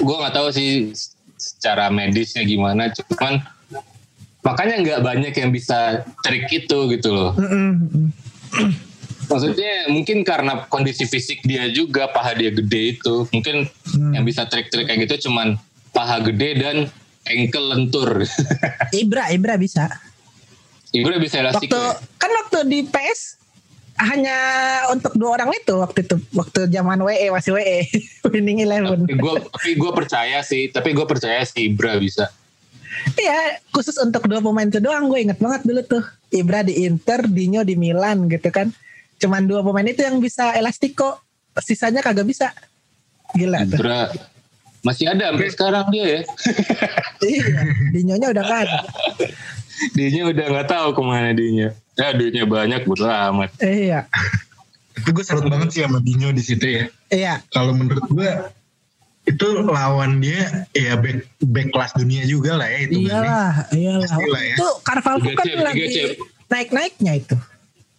Gue 0.00 0.14
nggak 0.14 0.34
tahu 0.34 0.48
sih 0.50 0.94
secara 1.34 1.86
medisnya 1.88 2.42
gimana, 2.42 2.90
cuman 2.90 3.42
makanya 4.42 4.76
nggak 4.78 5.00
banyak 5.02 5.32
yang 5.34 5.50
bisa 5.50 6.02
trik 6.20 6.46
itu 6.48 6.78
gitu 6.88 7.08
loh. 7.10 7.30
Maksudnya 9.28 9.86
mungkin 9.88 10.24
karena 10.24 10.64
kondisi 10.66 11.04
fisik 11.04 11.44
dia 11.44 11.68
juga 11.68 12.08
paha 12.08 12.32
dia 12.32 12.48
gede 12.48 12.96
itu, 12.96 13.28
mungkin 13.28 13.68
Hmm. 13.92 14.12
yang 14.14 14.24
bisa 14.24 14.44
trik-trik 14.44 14.86
kayak 14.86 15.04
gitu 15.04 15.28
cuman 15.28 15.58
paha 15.90 16.20
gede 16.22 16.50
dan 16.56 16.76
ankle 17.24 17.66
lentur. 17.68 18.24
Ibra 19.04 19.28
Ibra 19.30 19.54
bisa. 19.56 19.88
Ibra 20.90 21.16
bisa 21.16 21.38
elastik. 21.38 21.68
waktu 21.68 21.76
ya? 21.76 21.92
kan 22.16 22.30
waktu 22.34 22.58
di 22.66 22.80
PS 22.82 23.37
hanya 23.98 24.38
untuk 24.94 25.18
dua 25.18 25.42
orang 25.42 25.50
itu 25.58 25.74
waktu 25.74 26.06
itu 26.06 26.16
waktu 26.30 26.70
zaman 26.70 27.02
WE 27.02 27.34
masih 27.34 27.58
WE 27.58 27.82
winning 28.32 28.62
eleven. 28.62 29.02
Tapi 29.04 29.18
gue 29.18 29.34
tapi 29.50 29.70
gue 29.74 29.90
percaya 29.90 30.38
sih, 30.46 30.70
tapi 30.70 30.94
gue 30.94 31.02
percaya 31.02 31.42
sih 31.42 31.66
Ibra 31.66 31.98
bisa. 31.98 32.30
Iya 33.18 33.58
khusus 33.74 33.98
untuk 33.98 34.26
dua 34.30 34.38
pemain 34.38 34.66
itu 34.66 34.78
doang 34.78 35.10
gue 35.10 35.18
inget 35.26 35.38
banget 35.42 35.66
dulu 35.66 35.82
tuh. 35.82 36.04
Ibra 36.30 36.62
di 36.62 36.86
Inter 36.86 37.26
Dino 37.26 37.66
di 37.66 37.74
Milan 37.74 38.30
gitu 38.30 38.48
kan. 38.54 38.70
Cuman 39.18 39.50
dua 39.50 39.66
pemain 39.66 39.86
itu 39.86 40.06
yang 40.06 40.22
bisa 40.22 40.54
elastiko 40.54 41.18
sisanya 41.58 41.98
kagak 41.98 42.28
bisa. 42.28 42.54
Gila 43.34 43.66
tuh. 43.66 43.82
Ibra 43.82 44.14
masih 44.86 45.10
ada 45.10 45.34
sampai 45.34 45.50
sekarang 45.50 45.86
dia 45.90 46.04
ya. 46.06 46.20
iya 47.26 47.46
Dinonya 47.90 48.30
udah 48.30 48.44
kan 48.46 48.66
Dianya 49.90 50.22
udah 50.26 50.46
nggak 50.50 50.68
tahu 50.68 50.88
ke 50.90 51.02
mana 51.02 51.30
dianya. 51.30 51.68
Ya 51.94 52.12
duitnya 52.12 52.44
banyak 52.44 52.82
bodo 52.82 53.04
amat. 53.04 53.50
iya 53.58 54.06
Tapi 54.94 55.08
gue 55.10 55.22
salut 55.22 55.46
banget 55.46 55.68
sih 55.70 55.82
sama 55.82 55.98
Dino 55.98 56.30
di 56.30 56.40
situ 56.40 56.66
ya. 56.66 56.84
iya 57.08 57.34
Kalau 57.48 57.70
menurut 57.70 58.02
gue 58.06 58.30
itu 59.24 59.46
lawan 59.62 60.18
dia 60.18 60.64
ya 60.72 60.96
back 60.96 61.20
back 61.42 61.68
kelas 61.68 61.92
dunia 61.92 62.24
juga 62.24 62.56
lah 62.56 62.64
ya 62.66 62.78
itu 62.82 63.04
iyalah 63.04 63.52
iyalah 63.70 64.08
Pasti 64.08 64.24
lah 64.26 64.42
ya. 64.42 64.56
itu 64.56 64.68
Carvalho 64.80 65.20
Liga 65.20 65.36
kan 65.36 65.44
Liga 65.46 65.62
lagi 65.62 65.84
Champ. 65.86 66.12
naik-naiknya 66.48 67.12
itu 67.14 67.36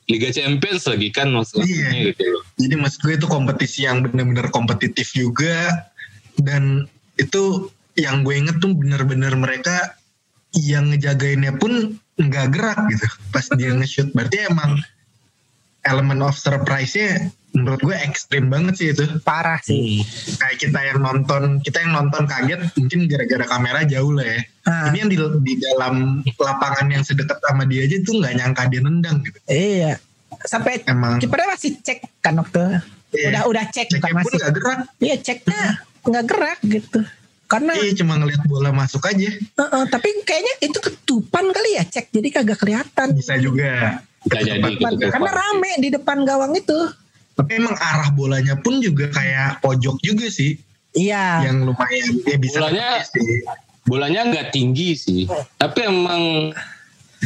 Liga 0.08 0.30
Champions 0.32 0.84
lagi 0.84 1.08
kan 1.10 1.28
maksudnya 1.30 1.70
Iya. 1.70 1.90
gitu 2.10 2.24
loh. 2.26 2.44
Jadi 2.58 2.76
maksud 2.76 3.00
gue 3.00 3.14
itu 3.14 3.28
kompetisi 3.28 3.80
yang 3.86 4.02
benar-benar 4.02 4.50
kompetitif 4.50 5.14
juga 5.14 5.86
dan 6.36 6.90
itu 7.16 7.70
yang 7.94 8.24
gue 8.24 8.34
inget 8.34 8.58
tuh 8.58 8.74
benar-benar 8.74 9.36
mereka 9.36 9.99
yang 10.58 10.90
ngejagainnya 10.90 11.54
pun 11.58 11.98
nggak 12.18 12.48
gerak 12.52 12.80
gitu 12.90 13.06
pas 13.30 13.46
dia 13.54 13.72
nge-shoot. 13.74 14.10
Berarti 14.12 14.50
emang 14.50 14.82
elemen 15.86 16.20
of 16.20 16.36
surprise-nya 16.36 17.32
menurut 17.50 17.82
gue 17.82 17.98
ekstrim 18.06 18.46
banget 18.46 18.74
sih 18.78 18.88
itu. 18.94 19.10
parah 19.26 19.58
sih 19.66 20.06
Kayak 20.38 20.58
kita 20.62 20.80
yang 20.86 21.00
nonton, 21.02 21.58
kita 21.66 21.82
yang 21.82 21.98
nonton 21.98 22.30
kaget 22.30 22.62
mungkin 22.78 23.10
gara-gara 23.10 23.46
kamera 23.50 23.82
jauh 23.90 24.14
lah 24.14 24.28
ya. 24.28 24.40
Ah. 24.70 24.94
Ini 24.94 24.98
yang 25.02 25.10
di, 25.10 25.18
di 25.18 25.54
dalam 25.58 26.22
lapangan 26.38 26.86
yang 26.94 27.02
sedekat 27.02 27.42
sama 27.42 27.66
dia 27.66 27.90
aja 27.90 27.98
tuh 28.06 28.22
nggak 28.22 28.34
nyangka 28.38 28.64
dia 28.70 28.82
nendang 28.86 29.18
gitu. 29.26 29.38
iya 29.50 29.98
sampai 30.46 30.86
Emang 30.86 31.18
kipernya 31.18 31.48
masih 31.52 31.72
cek 31.82 32.00
kan 32.22 32.38
waktu 32.38 32.80
Iya. 33.10 33.28
udah 33.34 33.44
udah 33.50 33.66
cek 33.74 33.88
bukan 33.90 33.98
ceknya 33.98 34.14
pun 34.14 34.22
masih 34.22 34.38
nggak 34.38 34.54
gerak. 34.54 34.80
iya 35.02 35.16
ceknya 35.18 35.62
nggak 36.06 36.26
gerak 36.30 36.60
gitu 36.62 37.00
karena 37.50 37.74
Iya 37.74 37.98
cuma 37.98 38.14
ngeliat 38.16 38.46
bola 38.46 38.70
masuk 38.70 39.02
aja. 39.04 39.26
Heeh, 39.26 39.84
tapi 39.90 40.10
kayaknya 40.22 40.54
itu 40.62 40.78
ketupan 40.78 41.50
kali 41.50 41.70
ya 41.74 41.84
cek 41.84 42.08
jadi 42.10 42.30
kagak 42.32 42.58
kelihatan 42.58 43.08
Bisa 43.12 43.36
juga. 43.36 44.06
Bisa 44.22 44.40
jadi 44.40 44.62
gitu. 44.70 44.86
Ketupan. 44.86 45.10
karena 45.10 45.32
rame 45.34 45.72
di 45.78 45.90
depan 45.90 46.18
gawang 46.22 46.54
itu 46.54 46.80
Tapi 47.34 47.52
emang 47.56 47.74
arah 47.74 48.12
bolanya 48.12 48.54
pun 48.56 48.78
juga 48.78 49.10
kayak 49.10 49.60
pojok 49.60 49.98
juga 50.00 50.28
sih. 50.28 50.60
iya 50.92 51.42
Yang 51.44 51.58
lumayan 51.68 52.06
ya 52.22 52.38
bisa 52.38 52.58
Bolanya- 52.60 53.02
sih. 53.04 53.42
Bolanya 53.82 54.22
nggak 54.24 54.48
tinggi 54.52 54.94
sih, 54.94 55.26
tapi 55.56 55.82
emang 55.82 56.54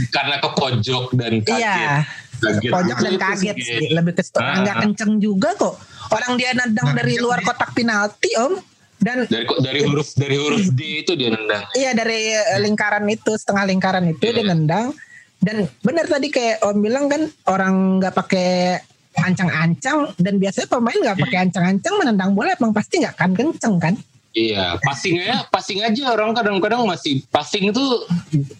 karena 0.09 0.35
ke 0.37 0.49
pojok 0.49 1.11
dan 1.13 1.33
kaget. 1.39 1.59
iya 1.59 2.07
kaget 2.39 2.71
pojok 2.71 2.95
gitu 2.95 3.03
dan 3.03 3.11
itu 3.11 3.21
kaget 3.21 3.55
sih. 3.57 3.65
sih 3.65 3.87
lebih 3.89 4.13
ke 4.13 4.23
Ah. 4.35 4.59
nggak 4.59 4.75
kenceng 4.81 5.13
juga 5.17 5.49
kok 5.55 5.75
orang 6.09 6.33
dia 6.33 6.51
nendang 6.51 6.91
dari 6.93 7.15
luar 7.15 7.39
kotak 7.39 7.71
penalti 7.71 8.31
om 8.37 8.57
dan 9.03 9.27
Dari 9.27 9.45
dari 9.59 9.79
huruf 9.83 10.15
dari 10.15 10.35
huruf 10.39 10.65
D 10.71 11.03
itu 11.03 11.11
dia 11.13 11.29
nendang. 11.29 11.67
Iya 11.75 11.91
dari 11.91 12.31
eh, 12.31 12.57
lingkaran 12.57 13.03
itu 13.05 13.35
setengah 13.35 13.67
lingkaran 13.67 14.07
itu 14.07 14.23
dia 14.23 14.39
Iya. 14.39 14.49
nendang 14.49 14.95
dan 15.37 15.67
benar 15.83 16.07
tadi 16.07 16.31
kayak 16.31 16.63
Om 16.63 16.77
bilang 16.79 17.11
kan 17.11 17.27
orang 17.45 17.99
nggak 17.99 18.15
pakai 18.15 18.79
ancang-ancang 19.13 20.15
dan 20.17 20.39
biasanya 20.39 20.65
pemain 20.65 20.95
nggak 20.95 21.19
pakai 21.19 21.37
ancang-ancang 21.43 21.93
menendang 21.99 22.31
bola 22.33 22.55
emang 22.55 22.71
pasti 22.71 22.97
nggak 22.97 23.13
akan 23.13 23.31
kenceng 23.35 23.75
kan? 23.77 23.95
Iya, 24.33 24.81
passing 24.81 25.21
aja, 25.21 25.45
passing 25.45 25.85
aja 25.85 26.09
orang 26.09 26.33
kadang-kadang 26.33 26.81
masih 26.89 27.21
passing 27.29 27.69
itu 27.69 27.83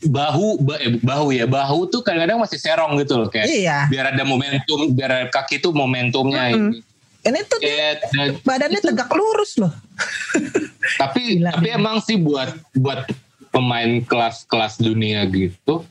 bahu 0.05 0.62
ba- 0.62 0.77
eh, 0.77 1.01
bahu 1.01 1.33
ya, 1.33 1.50
bahu 1.50 1.89
tuh 1.89 2.05
kadang-kadang 2.05 2.38
masih 2.38 2.62
serong 2.62 2.93
gitu 3.01 3.17
loh 3.17 3.25
kayak. 3.25 3.50
Iya. 3.50 3.89
Biar 3.89 4.13
ada 4.13 4.21
momentum, 4.21 4.93
biar 4.93 5.33
kaki 5.33 5.57
tuh 5.57 5.73
momentumnya 5.73 6.53
Mm-mm. 6.53 6.77
ini. 6.77 6.92
Ini 7.23 7.39
tuh 7.45 7.57
dia 7.57 7.71
Kayak, 7.71 7.95
dan- 8.11 8.35
badannya 8.43 8.81
tegak 8.81 9.09
lurus 9.09 9.55
loh. 9.55 9.71
tapi 11.01 11.39
Gila. 11.39 11.51
tapi 11.53 11.67
emang 11.69 11.97
sih 11.99 12.15
buat 12.15 12.51
buat 12.73 13.07
pemain 13.49 14.01
kelas-kelas 14.01 14.77
dunia 14.77 15.23
gitu, 15.25 15.87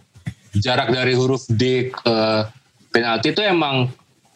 jarak 0.54 0.88
dari 0.88 1.12
huruf 1.12 1.48
D 1.48 1.88
ke 1.88 2.16
penalti 2.90 3.30
itu 3.30 3.40
emang 3.40 3.88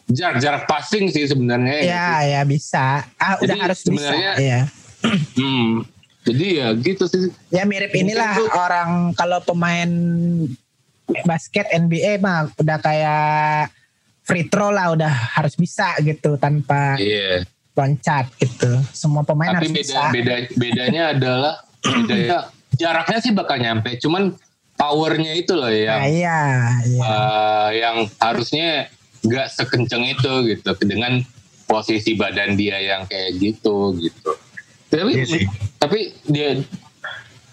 jarak 0.07 0.39
jarak 0.39 0.63
passing 0.65 1.07
sih 1.07 1.23
sebenarnya. 1.23 1.83
Iya 1.83 2.07
ya 2.23 2.41
bisa. 2.43 3.05
Ah 3.15 3.37
udah 3.37 3.45
Jadi 3.47 3.59
harus 3.59 3.79
bisa. 3.79 3.89
sebenarnya- 4.09 4.35
Iya. 4.37 4.61
Hmm. 5.37 5.85
Jadi 6.23 6.45
ya 6.57 6.67
gitu 6.73 7.05
sih. 7.05 7.29
Ya 7.49 7.63
mirip 7.63 7.93
inilah 7.93 8.33
Mungkin 8.33 8.41
tuh- 8.43 8.57
orang 8.57 8.89
kalau 9.13 9.39
pemain 9.39 9.91
basket 11.23 11.69
NBA 11.69 12.17
mah 12.17 12.51
udah 12.53 12.77
kayak 12.77 13.71
free 14.27 14.45
throw 14.45 14.69
lah 14.69 14.91
udah 14.91 15.07
harus 15.33 15.55
bisa 15.55 15.95
gitu 15.99 16.35
tanpa 16.35 16.99
Iya. 16.99 17.47
loncat 17.73 18.27
gitu. 18.35 18.67
Semua 18.91 19.23
pemain 19.23 19.55
Tapi 19.55 19.57
harus 19.63 19.71
beda 19.71 19.81
bisa. 19.81 20.01
beda 20.11 20.33
bedanya 20.53 21.03
adalah 21.15 21.53
bedanya 21.79 22.37
jaraknya 22.73 23.19
sih 23.19 23.31
bakal 23.31 23.57
nyampe, 23.57 23.95
cuman 23.97 24.35
powernya 24.75 25.33
itu 25.33 25.53
loh 25.53 25.71
yang 25.71 25.97
Nah, 25.97 26.09
iya, 26.09 26.39
iya. 26.83 27.01
eh, 27.01 27.69
yang 27.79 27.97
harusnya 28.17 28.91
nggak 29.19 29.47
sekenceng 29.49 30.03
itu 30.05 30.31
gitu 30.45 30.69
dengan 30.83 31.23
posisi 31.63 32.13
badan 32.13 32.53
dia 32.53 32.77
yang 32.77 33.03
kayak 33.03 33.33
gitu 33.35 33.95
gitu. 33.97 34.31
Tapi 34.87 35.11
Iya 35.13 35.25
sih. 35.25 35.43
tapi 35.77 35.99
dia 36.25 36.59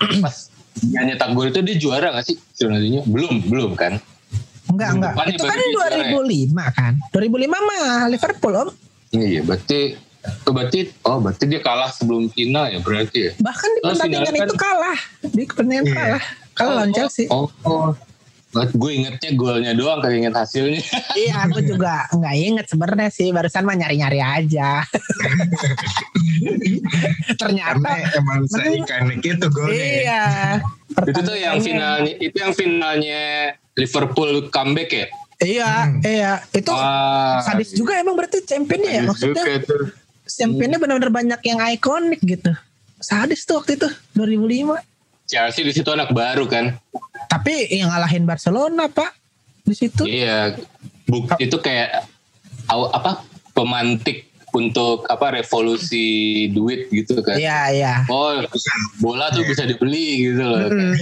pas 0.25 0.35
dia 0.77 1.01
nyetak 1.03 1.31
gol 1.33 1.49
itu 1.49 1.63
dia 1.63 1.77
juara 1.77 2.11
gak 2.13 2.27
sih 2.27 2.37
sebenarnya? 2.53 3.03
Belum 3.05 3.39
belum 3.41 3.73
kan? 3.75 3.99
Enggak, 4.75 4.91
enggak. 4.93 5.13
Itu 5.31 5.43
kan 5.43 5.51
baru 5.51 5.63
dia 5.63 5.73
juara 5.73 5.97
2005 6.11 6.77
kan. 6.77 6.93
2005 7.11 7.69
mah 7.69 7.83
Liverpool 8.09 8.55
om. 8.57 8.69
Iya 9.11 9.41
berarti 9.41 9.81
oh, 10.43 10.53
berarti 10.53 10.79
oh 11.03 11.19
berarti 11.19 11.45
dia 11.47 11.61
kalah 11.61 11.91
sebelum 11.91 12.27
final 12.29 12.67
ya 12.67 12.79
berarti 12.79 13.19
ya. 13.21 13.33
Bahkan 13.39 13.69
di 13.71 13.81
Oh, 13.81 13.89
pertandingan 13.91 14.25
final 14.25 14.35
kan- 14.35 14.47
itu 14.47 14.57
kalah. 14.57 14.99
Di 15.23 15.43
pertandingan 15.45 15.85
Iya. 15.85 15.95
kalah. 15.95 16.25
Kalau 16.53 16.73
lawan 16.73 16.91
Chelsea. 16.91 17.27
Oh, 17.29 17.47
oh. 17.63 17.95
gue 18.55 18.91
ingetnya 18.93 19.35
golnya 19.35 19.75
doang, 19.75 19.99
kagak 19.99 20.15
inget 20.17 20.31
hasilnya. 20.33 20.79
Iya, 21.19 21.43
aku 21.43 21.59
juga 21.59 22.07
nggak 22.09 22.35
inget 22.37 22.67
sebenarnya 22.71 23.11
sih. 23.11 23.35
Barusan 23.35 23.67
mah 23.67 23.75
nyari-nyari 23.75 24.23
aja. 24.23 24.87
Ternyata 27.35 27.75
Karena 27.75 27.93
emang 28.15 28.41
seikanik 28.47 29.21
itu 29.21 29.47
golnya. 29.51 29.75
ya. 29.75 29.91
iya. 29.99 30.23
itu 31.03 31.21
tuh 31.21 31.35
yang 31.37 31.59
finalnya, 31.59 32.13
itu 32.19 32.37
yang 32.39 32.55
finalnya 32.55 33.23
Liverpool 33.75 34.49
comeback 34.49 34.91
ya. 34.91 35.07
Iya, 35.43 35.71
Hmm. 35.91 36.01
iya. 36.01 36.33
Itu 36.55 36.71
Wah, 36.71 37.43
sadis 37.43 37.75
juga 37.75 37.99
emang 37.99 38.15
berarti 38.15 38.41
championnya 38.47 38.91
ya. 38.91 39.03
Maksudnya 39.05 39.45
championnya 40.25 40.79
benar-benar 40.79 41.11
banyak 41.11 41.41
yang 41.43 41.59
ikonik 41.69 42.23
gitu. 42.23 42.55
Sadis 43.03 43.45
tuh 43.45 43.61
waktu 43.61 43.77
itu 43.77 43.89
2005. 44.15 44.79
Chelsea 45.25 45.65
di 45.65 45.73
situ 45.75 45.89
anak 45.91 46.13
baru 46.13 46.47
kan. 46.47 46.77
Tapi 47.29 47.67
yang 47.73 47.91
ngalahin 47.91 48.25
Barcelona 48.25 48.87
pak 48.89 49.11
di 49.65 49.75
situ. 49.75 50.05
Iya, 50.07 50.55
buk 51.09 51.35
itu 51.41 51.57
kayak 51.59 52.05
apa 52.71 53.25
pemantik 53.53 54.29
untuk 54.55 55.03
apa 55.11 55.35
revolusi 55.35 56.07
duit 56.49 56.87
gitu 56.89 57.19
kan. 57.21 57.35
Iya 57.35 57.61
iya. 57.75 57.95
Oh, 58.07 58.39
bola 58.99 59.29
tuh 59.29 59.43
bisa 59.43 59.67
dibeli 59.67 60.31
gitu 60.31 60.41
loh. 60.41 60.71
Mm. 60.71 60.95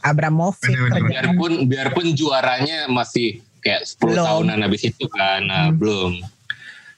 Abramovich 0.00 0.70
Bener-bener. 0.70 0.94
kerjaan. 0.94 1.10
biarpun 1.10 1.52
biarpun 1.66 2.06
juaranya 2.14 2.86
masih 2.86 3.42
kayak 3.58 3.82
10 3.82 3.98
Belum. 4.14 4.24
tahunan 4.24 4.58
habis 4.62 4.82
itu 4.84 5.04
kan 5.08 5.40
nah, 5.42 5.68
Hmm. 5.68 5.76
belum 5.76 6.12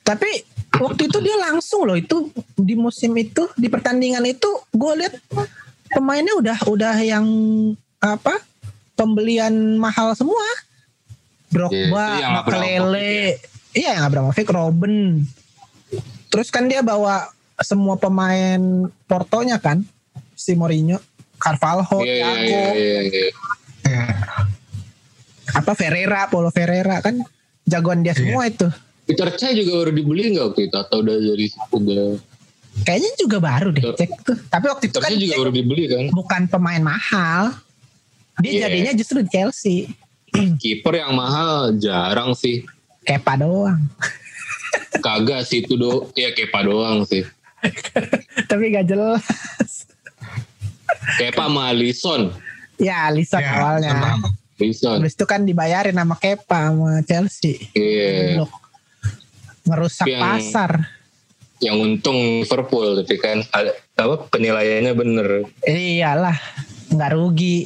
Tapi 0.03 0.31
waktu 0.77 1.09
itu 1.09 1.19
dia 1.19 1.35
langsung 1.41 1.83
loh 1.83 1.95
itu 1.95 2.31
di 2.55 2.75
musim 2.75 3.11
itu 3.17 3.49
di 3.55 3.67
pertandingan 3.67 4.23
itu 4.23 4.47
gue 4.71 4.93
lihat 4.99 5.15
pemainnya 5.89 6.35
udah 6.37 6.59
udah 6.67 6.95
yang 7.01 7.27
apa 7.99 8.39
pembelian 8.95 9.51
mahal 9.77 10.15
semua. 10.15 10.39
Iya, 11.47 11.53
Drogba, 11.53 12.07
yang 12.19 12.33
Makelele, 12.35 13.19
iya 13.73 13.91
yang 13.97 14.05
Abramovich, 14.05 14.47
Robben. 14.47 15.25
Terus 16.29 16.49
kan 16.51 16.67
dia 16.67 16.83
bawa 16.83 17.31
semua 17.59 17.97
pemain 17.97 18.61
Portonya 19.09 19.57
kan, 19.57 19.81
si 20.37 20.53
Mourinho, 20.53 21.01
Carvalho, 21.37 21.85
Iya, 22.03 22.13
iya, 22.13 22.27
Thiago, 22.27 22.45
iya, 22.47 22.69
iya, 22.75 23.01
iya. 23.03 23.31
Ya. 23.87 24.07
apa 25.55 25.73
Ferreira, 25.79 26.27
Paulo 26.27 26.51
Ferreira 26.51 26.99
kan 26.99 27.23
jagoan 27.63 28.03
dia 28.03 28.13
semua 28.19 28.51
itu. 28.51 28.67
Peter 29.07 29.31
Cech 29.31 29.55
juga 29.55 29.87
baru 29.87 29.93
dibeli 29.95 30.35
nggak 30.35 30.45
waktu 30.53 30.61
itu 30.67 30.77
atau 30.77 30.97
udah 30.99 31.15
dari 31.15 31.47
udah 31.71 32.19
Kayaknya 32.83 33.11
juga 33.17 33.39
baru 33.41 33.69
deh 33.73 33.85
cek 33.95 34.11
tuh. 34.27 34.37
Tapi 34.53 34.67
waktu 34.69 34.85
itu 34.91 34.99
Peter 35.01 35.09
kan 35.09 35.17
juga 35.17 35.35
baru 35.41 35.53
dibeli 35.55 35.83
kan 35.89 36.05
bukan 36.13 36.43
pemain 36.51 36.83
mahal. 36.83 37.57
Dia 38.43 38.51
Iya. 38.53 38.61
jadinya 38.69 38.93
justru 38.93 39.25
di 39.25 39.31
Chelsea. 39.33 39.89
kiper 40.61 41.01
yang 41.01 41.17
mahal 41.17 41.73
jarang 41.81 42.37
sih. 42.37 42.61
Kepa 43.07 43.41
doang. 43.41 43.81
Kagak 44.99 45.43
sih 45.43 45.61
itu 45.61 45.75
do, 45.75 46.09
ya 46.13 46.31
Kepa 46.31 46.63
doang 46.63 47.03
sih. 47.03 47.23
Tapi 48.51 48.71
gak 48.71 48.87
jelas. 48.87 49.25
Kepa 51.17 51.47
sama 51.47 51.71
Alisson. 51.71 52.31
Ya, 52.77 53.09
Alisson 53.09 53.41
Ya, 53.41 53.53
awalnya. 53.55 53.93
Alisson. 54.57 55.01
Habis 55.01 55.15
itu 55.15 55.25
kan 55.25 55.43
dibayarin 55.43 55.95
sama 55.95 56.15
Kepa 56.15 56.71
sama 56.71 57.01
Chelsea. 57.03 57.57
Iya. 57.73 58.41
Goblok. 58.41 58.53
Ngerusak 59.65 60.07
Yang- 60.07 60.23
pasar. 60.23 60.73
Yang 61.57 61.77
untung 61.81 62.19
Liverpool 62.45 63.01
tapi 63.01 63.17
kan 63.17 63.41
ada- 63.51 63.73
apa 63.97 64.29
penilaiannya 64.29 64.93
bener. 64.93 65.29
Iyalah, 65.65 66.37
nggak 66.93 67.11
rugi. 67.11 67.65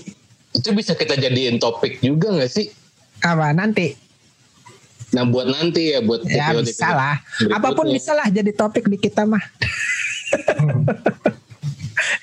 Itu 0.51 0.71
bisa 0.71 0.95
kita 0.95 1.19
jadiin 1.19 1.59
topik 1.59 1.99
juga 1.99 2.31
nggak 2.31 2.47
sih? 2.49 2.71
Apa 3.21 3.51
nanti? 3.51 3.93
Nah 5.11 5.25
buat 5.25 5.47
nanti 5.47 5.91
ya 5.91 6.01
buat 6.01 6.23
Ya 6.23 6.51
episode- 6.51 6.69
bisa 6.69 6.89
lah. 6.89 7.17
berikutnya. 7.19 7.57
Apa 7.57 7.69
pun 7.73 7.87
bisa 7.89 8.13
lah 8.13 8.27
jadi 8.27 8.51
topik 8.51 8.87
di 8.87 8.97
kita 8.97 9.25
mah. 9.25 9.43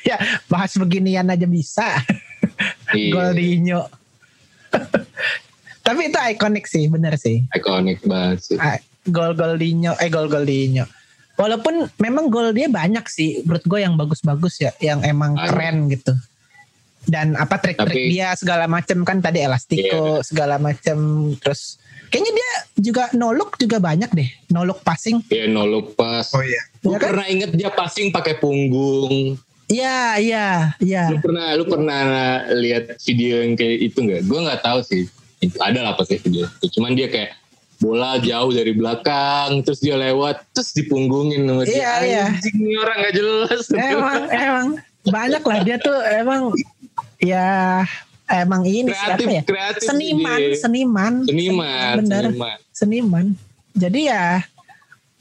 ya 0.03 0.17
bahas 0.47 0.73
beginian 0.73 1.27
aja 1.27 1.45
bisa. 1.45 1.87
Iya. 2.89 3.11
Goldinho. 3.11 3.81
Tapi 5.81 6.01
itu 6.05 6.17
ikonik 6.29 6.65
sih, 6.65 6.87
bener 6.87 7.15
sih. 7.15 7.43
Ikonik 7.49 8.03
banget 8.03 8.39
sih. 8.45 8.57
Ah, 8.57 8.75
Gol 9.05 9.31
Goldinho, 9.33 9.95
eh 9.97 10.07
gol 10.07 10.27
Goldinho. 10.27 10.83
Walaupun 11.35 11.87
memang 11.97 12.27
gol 12.27 12.51
dia 12.51 12.67
banyak 12.67 13.07
sih, 13.07 13.39
menurut 13.41 13.63
gue 13.63 13.79
yang 13.79 13.95
bagus-bagus 13.95 14.59
ya, 14.59 14.71
yang 14.81 14.99
emang 15.01 15.31
Banyak. 15.33 15.47
keren 15.47 15.77
gitu. 15.87 16.13
Dan 17.03 17.35
apa 17.35 17.55
trik-trik 17.55 17.87
Tapi- 17.87 18.11
dia 18.11 18.35
segala 18.35 18.67
macam 18.67 19.03
kan 19.03 19.21
tadi 19.21 19.39
elastiko 19.39 20.19
segala 20.21 20.57
macam 20.57 20.97
terus 21.37 21.79
kayaknya 22.09 22.31
dia 22.33 22.51
juga 22.79 23.03
no 23.13 23.33
look 23.35 23.55
juga 23.59 23.77
banyak 23.77 24.09
deh 24.11 24.29
no 24.51 24.63
look 24.63 24.81
passing 24.81 25.19
Ya 25.27 25.45
no 25.47 25.67
look 25.67 25.93
pass. 25.93 26.31
Oh 26.33 26.43
iya. 26.43 26.61
Lu 26.85 26.95
Ya 26.95 26.99
kan? 27.01 27.09
pernah 27.13 27.27
inget 27.27 27.51
dia 27.53 27.69
passing 27.73 28.09
pakai 28.09 28.39
punggung? 28.39 29.35
Iya, 29.67 30.15
iya, 30.23 30.47
iya. 30.79 31.11
Lu 31.11 31.19
pernah 31.19 31.51
lu 31.59 31.67
pernah 31.67 32.01
lihat 32.55 32.95
video 33.03 33.43
yang 33.43 33.59
kayak 33.59 33.91
itu 33.91 33.99
nggak? 33.99 34.21
Gue 34.23 34.39
nggak 34.39 34.63
tahu 34.63 34.79
sih. 34.79 35.03
Itu 35.43 35.59
ada 35.59 35.83
lah 35.83 35.93
pasti 35.99 36.15
video. 36.23 36.47
itu. 36.47 36.79
Cuman 36.79 36.95
dia 36.95 37.11
kayak 37.11 37.35
bola 37.77 38.15
jauh 38.23 38.49
dari 38.55 38.71
belakang, 38.71 39.61
terus 39.67 39.83
dia 39.83 39.99
lewat, 39.99 40.39
terus 40.55 40.71
dipunggungin 40.71 41.43
sama 41.43 41.61
dia. 41.67 41.75
Iya, 41.75 41.93
iya. 42.07 42.25
Anjing, 42.31 42.55
ini 42.63 42.73
orang 42.79 42.97
nggak 43.03 43.15
jelas. 43.19 43.61
Emang, 43.75 44.21
emang 44.31 44.67
banyak 45.07 45.43
lah 45.43 45.59
dia 45.63 45.77
tuh 45.79 45.97
emang 46.15 46.51
ya 47.19 47.83
emang 48.27 48.63
ini 48.63 48.91
Kreatif, 48.91 49.03
siapa 49.07 49.31
ya? 49.31 49.43
kreatif 49.43 49.87
Seniman, 49.87 50.39
dia. 50.39 50.55
seniman, 50.59 51.13
Seniman, 51.23 51.93
bener, 52.03 52.23
seniman. 52.27 52.57
seniman. 52.75 53.25
Jadi 53.77 53.99
ya 54.09 54.43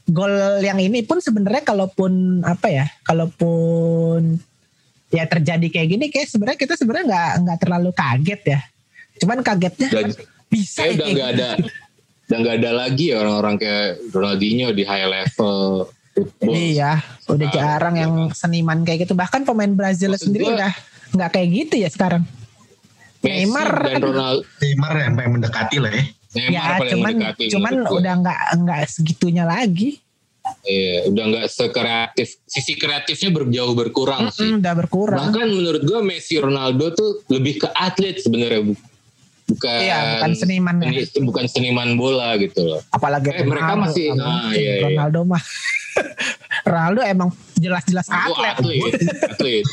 gol 0.07 0.33
yang 0.63 0.79
ini 0.79 1.03
pun 1.03 1.19
sebenarnya 1.19 1.63
kalaupun 1.63 2.43
apa 2.43 2.67
ya, 2.71 2.87
kalaupun 3.03 4.39
ya 5.11 5.25
terjadi 5.27 5.67
kayak 5.71 5.89
gini, 5.89 6.05
kayak 6.11 6.29
sebenarnya 6.31 6.59
kita 6.59 6.75
sebenarnya 6.75 7.07
nggak 7.11 7.31
nggak 7.47 7.59
terlalu 7.63 7.91
kaget 7.95 8.43
ya. 8.45 8.61
Cuman 9.23 9.39
kagetnya 9.41 9.89
bisa 10.47 10.83
kayak 10.83 10.91
ya 10.91 10.95
udah 10.95 11.07
nggak 11.11 11.31
gitu. 11.31 11.43
ada, 11.43 11.49
udah 12.27 12.39
nggak 12.43 12.57
ada 12.59 12.71
lagi 12.75 13.05
ya 13.11 13.17
orang-orang 13.23 13.55
kayak 13.57 13.89
Ronaldinho 14.11 14.69
di 14.75 14.83
high 14.83 15.09
level 15.09 15.57
football. 16.17 16.55
Iya, 16.57 16.93
udah 17.29 17.49
Ah, 17.49 17.53
jarang 17.53 17.95
yang 17.97 18.13
seniman 18.33 18.83
kayak 18.83 19.05
gitu. 19.09 19.13
Bahkan 19.13 19.45
pemain 19.45 19.73
Brazil 19.73 20.17
sendiri 20.17 20.49
udah 20.49 20.73
nggak 21.13 21.31
kayak 21.33 21.49
gitu 21.53 21.75
ya 21.81 21.89
sekarang. 21.93 22.25
Messi 23.27 23.37
Neymar 23.43 23.69
dan 23.83 23.97
Ronaldo. 24.01 24.41
Neymar 24.57 24.95
yang 24.97 25.13
paling 25.15 25.33
mendekati 25.35 25.77
lah 25.77 25.91
ya. 25.91 26.05
Neymar 26.29 26.53
ya, 26.53 26.63
paling 26.77 26.93
cuman 26.93 27.13
mendekati 27.13 27.45
cuman 27.49 27.73
gua. 27.81 27.97
udah 27.97 28.15
nggak 28.19 28.41
nggak 28.59 28.81
segitunya 28.87 29.45
lagi. 29.45 29.91
Iya, 30.63 31.11
udah 31.11 31.25
nggak 31.27 31.47
sekreatif. 31.49 32.29
Sisi 32.45 32.73
kreatifnya 32.73 33.31
berjauh 33.33 33.75
berkurang 33.75 34.31
sih. 34.31 34.47
Mm-mm, 34.47 34.63
udah 34.63 34.75
berkurang. 34.77 35.19
Bahkan 35.27 35.47
menurut 35.49 35.83
gue 35.83 36.01
Messi 36.01 36.37
Ronaldo 36.37 36.87
tuh 36.93 37.27
lebih 37.29 37.59
ke 37.59 37.69
atlet 37.69 38.15
sebenarnya 38.17 38.63
bu. 38.63 38.75
bukan 39.47 39.79
Iya, 39.79 39.99
bukan 40.19 40.33
seniman 40.35 40.75
ya. 40.77 40.91
seni- 41.01 41.23
bukan 41.23 41.47
seniman 41.47 41.95
bola 41.95 42.35
gitu 42.35 42.63
loh. 42.65 42.83
Apalagi 42.91 43.31
Eh, 43.33 43.43
mereka 43.43 43.75
masih- 43.77 44.11
ah, 44.13 44.19
mungkin. 44.19 44.55
iya, 44.55 44.73
iya. 44.77 44.87
Ronaldo 44.89 45.21
mah. 45.25 45.43
Ronaldo 46.67 47.01
emang 47.01 47.31
jelas-jelas 47.55 48.11
atlet. 48.11 48.59
atlet, 48.59 48.93
atlet. 49.33 49.65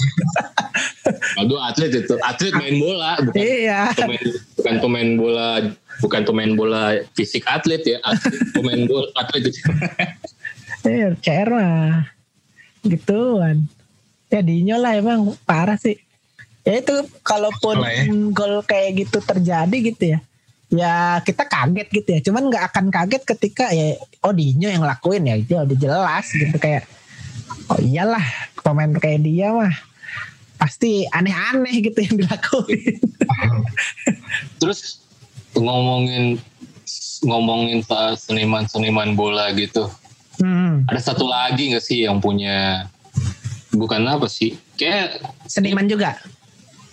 Ronaldo 1.34 1.56
atlet 1.60 1.92
itu, 1.92 2.16
atlet 2.22 2.54
main 2.54 2.76
bola 2.78 3.12
bukan 3.20 3.42
Iya. 3.42 3.82
pemain, 3.98 4.28
bukan 4.56 4.76
pemain 4.80 5.10
bola, 5.18 5.48
bukan 6.00 6.22
pemain 6.24 6.52
bola 6.54 6.82
fisik 7.18 7.42
atlet 7.50 7.82
ya, 7.82 7.98
atlet, 8.06 8.38
pemain 8.54 8.82
bola 8.86 9.10
atlet 9.18 9.50
itu. 9.50 9.60
Eh, 10.84 11.18
CR 11.18 11.50
mah 11.50 12.06
gituan. 12.86 13.66
Ya 14.28 14.42
Dinyo 14.42 14.78
lah 14.78 14.94
emang 14.94 15.34
parah 15.46 15.78
sih. 15.78 15.98
Ya 16.62 16.80
itu 16.80 16.94
kalaupun 17.22 17.82
ya. 17.84 18.08
gol 18.32 18.62
kayak 18.64 19.06
gitu 19.06 19.18
terjadi 19.20 19.78
gitu 19.82 20.04
ya. 20.16 20.20
Ya 20.74 21.22
kita 21.22 21.46
kaget 21.46 21.88
gitu 21.94 22.10
ya. 22.18 22.20
Cuman 22.26 22.50
nggak 22.50 22.74
akan 22.74 22.90
kaget 22.90 23.24
ketika 23.30 23.70
ya 23.70 23.94
oh 24.26 24.34
Dinyo 24.34 24.74
yang 24.74 24.82
lakuin 24.82 25.30
ya 25.30 25.38
itu 25.38 25.54
udah 25.54 25.78
jelas 25.78 26.26
gitu 26.34 26.58
kayak 26.58 26.90
oh 27.70 27.78
iyalah 27.78 28.26
pemain 28.66 28.90
kayak 28.98 29.22
dia 29.22 29.54
mah 29.54 29.70
pasti 30.58 31.06
aneh-aneh 31.14 31.86
gitu 31.86 32.00
yang 32.02 32.16
dilakuin. 32.26 32.98
Terus 34.64 35.04
ngomongin 35.54 36.42
ngomongin 37.24 37.86
soal 37.86 38.18
seniman-seniman 38.18 39.14
bola 39.14 39.54
gitu. 39.54 39.88
Hmm, 40.42 40.90
Ada 40.90 41.14
satu 41.14 41.30
lagi 41.30 41.70
gak 41.72 41.86
sih 41.86 42.10
yang 42.10 42.18
punya 42.18 42.90
bukan 43.70 44.02
apa 44.10 44.26
sih? 44.26 44.58
Kayak 44.76 45.22
seniman 45.46 45.86
juga. 45.86 46.18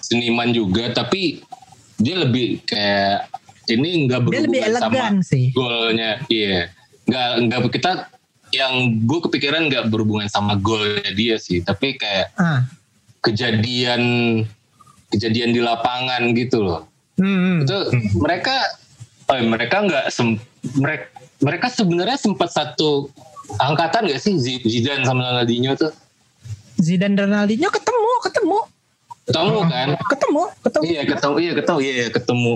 seniman 0.00 0.50
juga 0.50 0.90
tapi 0.90 1.38
dia 1.94 2.18
lebih 2.18 2.66
kayak 2.66 3.30
ini 3.70 4.10
nggak 4.10 4.20
berhubungan 4.26 4.72
sama 4.78 5.22
sih. 5.22 5.54
golnya 5.54 6.22
iya. 6.26 6.70
Nggak 7.06 7.28
nggak 7.46 7.60
kita 7.74 7.90
yang 8.50 8.98
gue 9.06 9.18
kepikiran 9.30 9.70
nggak 9.70 9.84
berhubungan 9.90 10.26
sama 10.26 10.58
golnya 10.58 11.10
dia 11.14 11.38
sih. 11.38 11.62
Tapi 11.62 11.94
kayak 11.98 12.34
Ah. 12.34 12.66
kejadian 13.22 14.02
kejadian 15.10 15.50
di 15.54 15.60
lapangan 15.62 16.22
gitu 16.34 16.62
loh. 16.62 16.86
Hmm, 17.20 17.66
itu 17.66 17.78
mereka 18.16 18.56
oh, 19.28 19.38
mereka 19.44 19.76
nggak 19.84 20.04
mereka 20.78 21.06
mereka 21.40 21.66
sebenarnya 21.72 22.18
sempat 22.20 22.52
satu 22.52 23.08
angkatan 23.58 24.06
gak 24.06 24.20
sih? 24.22 24.36
Zidane 24.38 25.02
sama 25.02 25.26
Ronaldinho 25.26 25.74
tuh. 25.74 25.90
Zidane 26.78 27.16
dan 27.16 27.32
Ronaldinho 27.32 27.68
ketemu, 27.72 28.12
ketemu, 28.24 28.58
ketemu 29.26 29.58
kan? 29.66 29.88
Ketemu, 30.08 30.42
ketemu. 30.64 30.82
iya 30.86 31.02
ketemu 31.04 31.34
iya 31.40 31.52
ketemu 31.56 31.78
iya 31.80 32.08
ketemu 32.12 32.52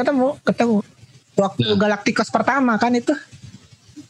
ketemu. 0.00 0.28
Ketemu. 0.42 0.76
Waktu 1.34 1.66
Nah. 1.66 1.78
Galacticos 1.78 2.28
pertama 2.30 2.72
kan 2.78 2.94
itu. 2.94 3.14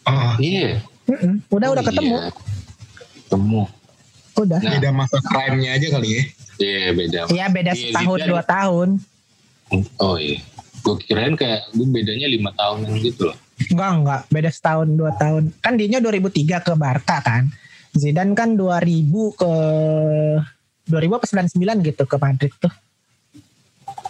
Oh, 0.05 0.33
iya. 0.37 0.81
Mm-mm. 1.05 1.41
udah 1.53 1.69
Oh, 1.69 1.75
udah 1.77 1.85
ketemu 1.85 2.17
iya. 2.17 2.31
ketemu. 3.25 3.63
Udah. 4.35 4.59
Nah. 4.61 4.73
beda 4.77 4.91
masa 4.93 5.17
prime-nya 5.21 5.71
aja 5.77 5.87
kali 5.93 6.09
ya. 6.09 6.23
iya 6.61 6.87
beda. 6.93 7.21
Ya 7.33 7.47
beda 7.51 7.73
Iya, 7.73 7.83
setahun 7.93 8.21
dua 8.25 8.43
tahun. 8.45 8.89
Oh 10.01 10.17
iya. 10.21 10.41
Gue 10.85 11.01
kirain 11.01 11.35
kayak 11.35 11.73
gue 11.73 11.87
bedanya 11.89 12.29
lima 12.29 12.53
tahunan 12.53 12.93
gitu 13.01 13.33
loh. 13.33 13.37
Enggak 13.73 13.91
enggak. 13.97 14.21
Beda 14.29 14.51
setahun 14.53 14.89
dua 14.93 15.13
tahun. 15.17 15.55
Kan 15.65 15.81
Dinyo 15.81 15.99
2003 16.03 16.61
ke 16.61 16.73
Barca 16.77 17.17
kan. 17.25 17.49
Zidane 17.95 18.35
kan 18.35 18.59
2000 18.59 19.07
ke 19.39 19.53
2000 20.91 21.17
apa 21.17 21.27
99 21.31 21.89
gitu 21.89 22.05
ke 22.05 22.17
Madrid 22.21 22.53
tuh 22.61 22.73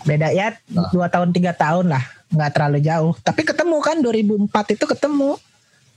beda 0.05 0.29
ya 0.31 0.53
Nah. 0.69 0.89
dua 0.93 1.09
tahun 1.09 1.33
tiga 1.33 1.53
tahun 1.53 1.89
lah. 1.91 2.05
Nggak 2.29 2.51
terlalu 2.53 2.79
jauh. 2.81 3.13
Tapi 3.21 3.43
ketemu 3.43 3.77
kan 3.81 3.97
2004 3.99 4.75
itu 4.77 4.85
ketemu. 4.85 5.31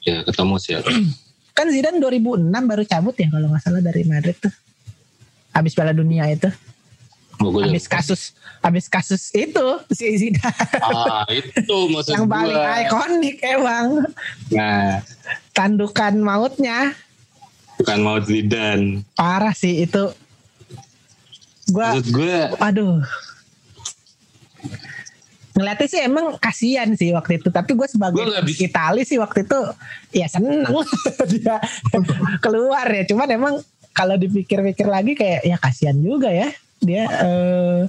Ya 0.01 0.23
ketemu 0.23 0.53
sih 0.57 0.71
ya. 0.75 0.79
kan 1.57 1.67
Zidane 1.67 1.97
2006 1.97 2.47
baru 2.53 2.83
cabut 2.85 3.15
ya 3.17 3.27
kalau 3.27 3.47
nggak 3.49 3.63
salah 3.63 3.81
dari 3.81 4.03
Madrid 4.03 4.37
tuh. 4.37 4.53
Habis 5.51 5.73
Piala 5.73 5.91
Dunia 5.91 6.29
itu. 6.29 6.47
Oh, 7.37 7.53
habis 7.53 7.85
kasus 7.85 8.33
habis 8.65 8.89
kasus 8.89 9.29
itu 9.29 9.65
si 9.91 10.09
Zidane. 10.17 10.57
Ah 10.81 11.21
itu 11.29 11.77
maksud 11.93 12.13
yang 12.13 12.25
paling 12.25 12.55
gua. 12.55 12.81
ikonik 12.81 13.37
emang. 13.41 13.87
Nah. 14.49 15.01
Tandukan 15.51 16.17
mautnya. 16.17 16.93
Bukan 17.77 17.99
mau 18.01 18.17
Zidane. 18.17 19.05
Parah 19.13 19.53
sih 19.53 19.83
itu. 19.83 20.09
Gua 21.67 21.93
maksud 21.93 22.09
gue 22.09 22.35
aduh 22.57 23.03
ngeliatnya 25.57 25.87
sih 25.89 26.01
emang 26.05 26.37
kasihan 26.37 26.89
sih 26.93 27.09
waktu 27.17 27.41
itu. 27.41 27.49
Tapi 27.49 27.73
gue 27.73 27.87
sebagai 27.89 28.21
Gua 28.21 28.45
Itali 28.45 29.01
sih 29.01 29.17
waktu 29.17 29.49
itu 29.49 29.59
ya 30.13 30.29
seneng 30.29 30.69
dia 31.33 31.57
keluar 32.37 32.85
ya. 32.85 33.03
Cuman 33.09 33.27
emang 33.33 33.53
kalau 33.97 34.13
dipikir-pikir 34.13 34.85
lagi 34.85 35.17
kayak 35.17 35.41
ya 35.41 35.57
kasihan 35.57 35.97
juga 35.97 36.29
ya. 36.29 36.53
Dia 36.77 37.09
eh, 37.09 37.81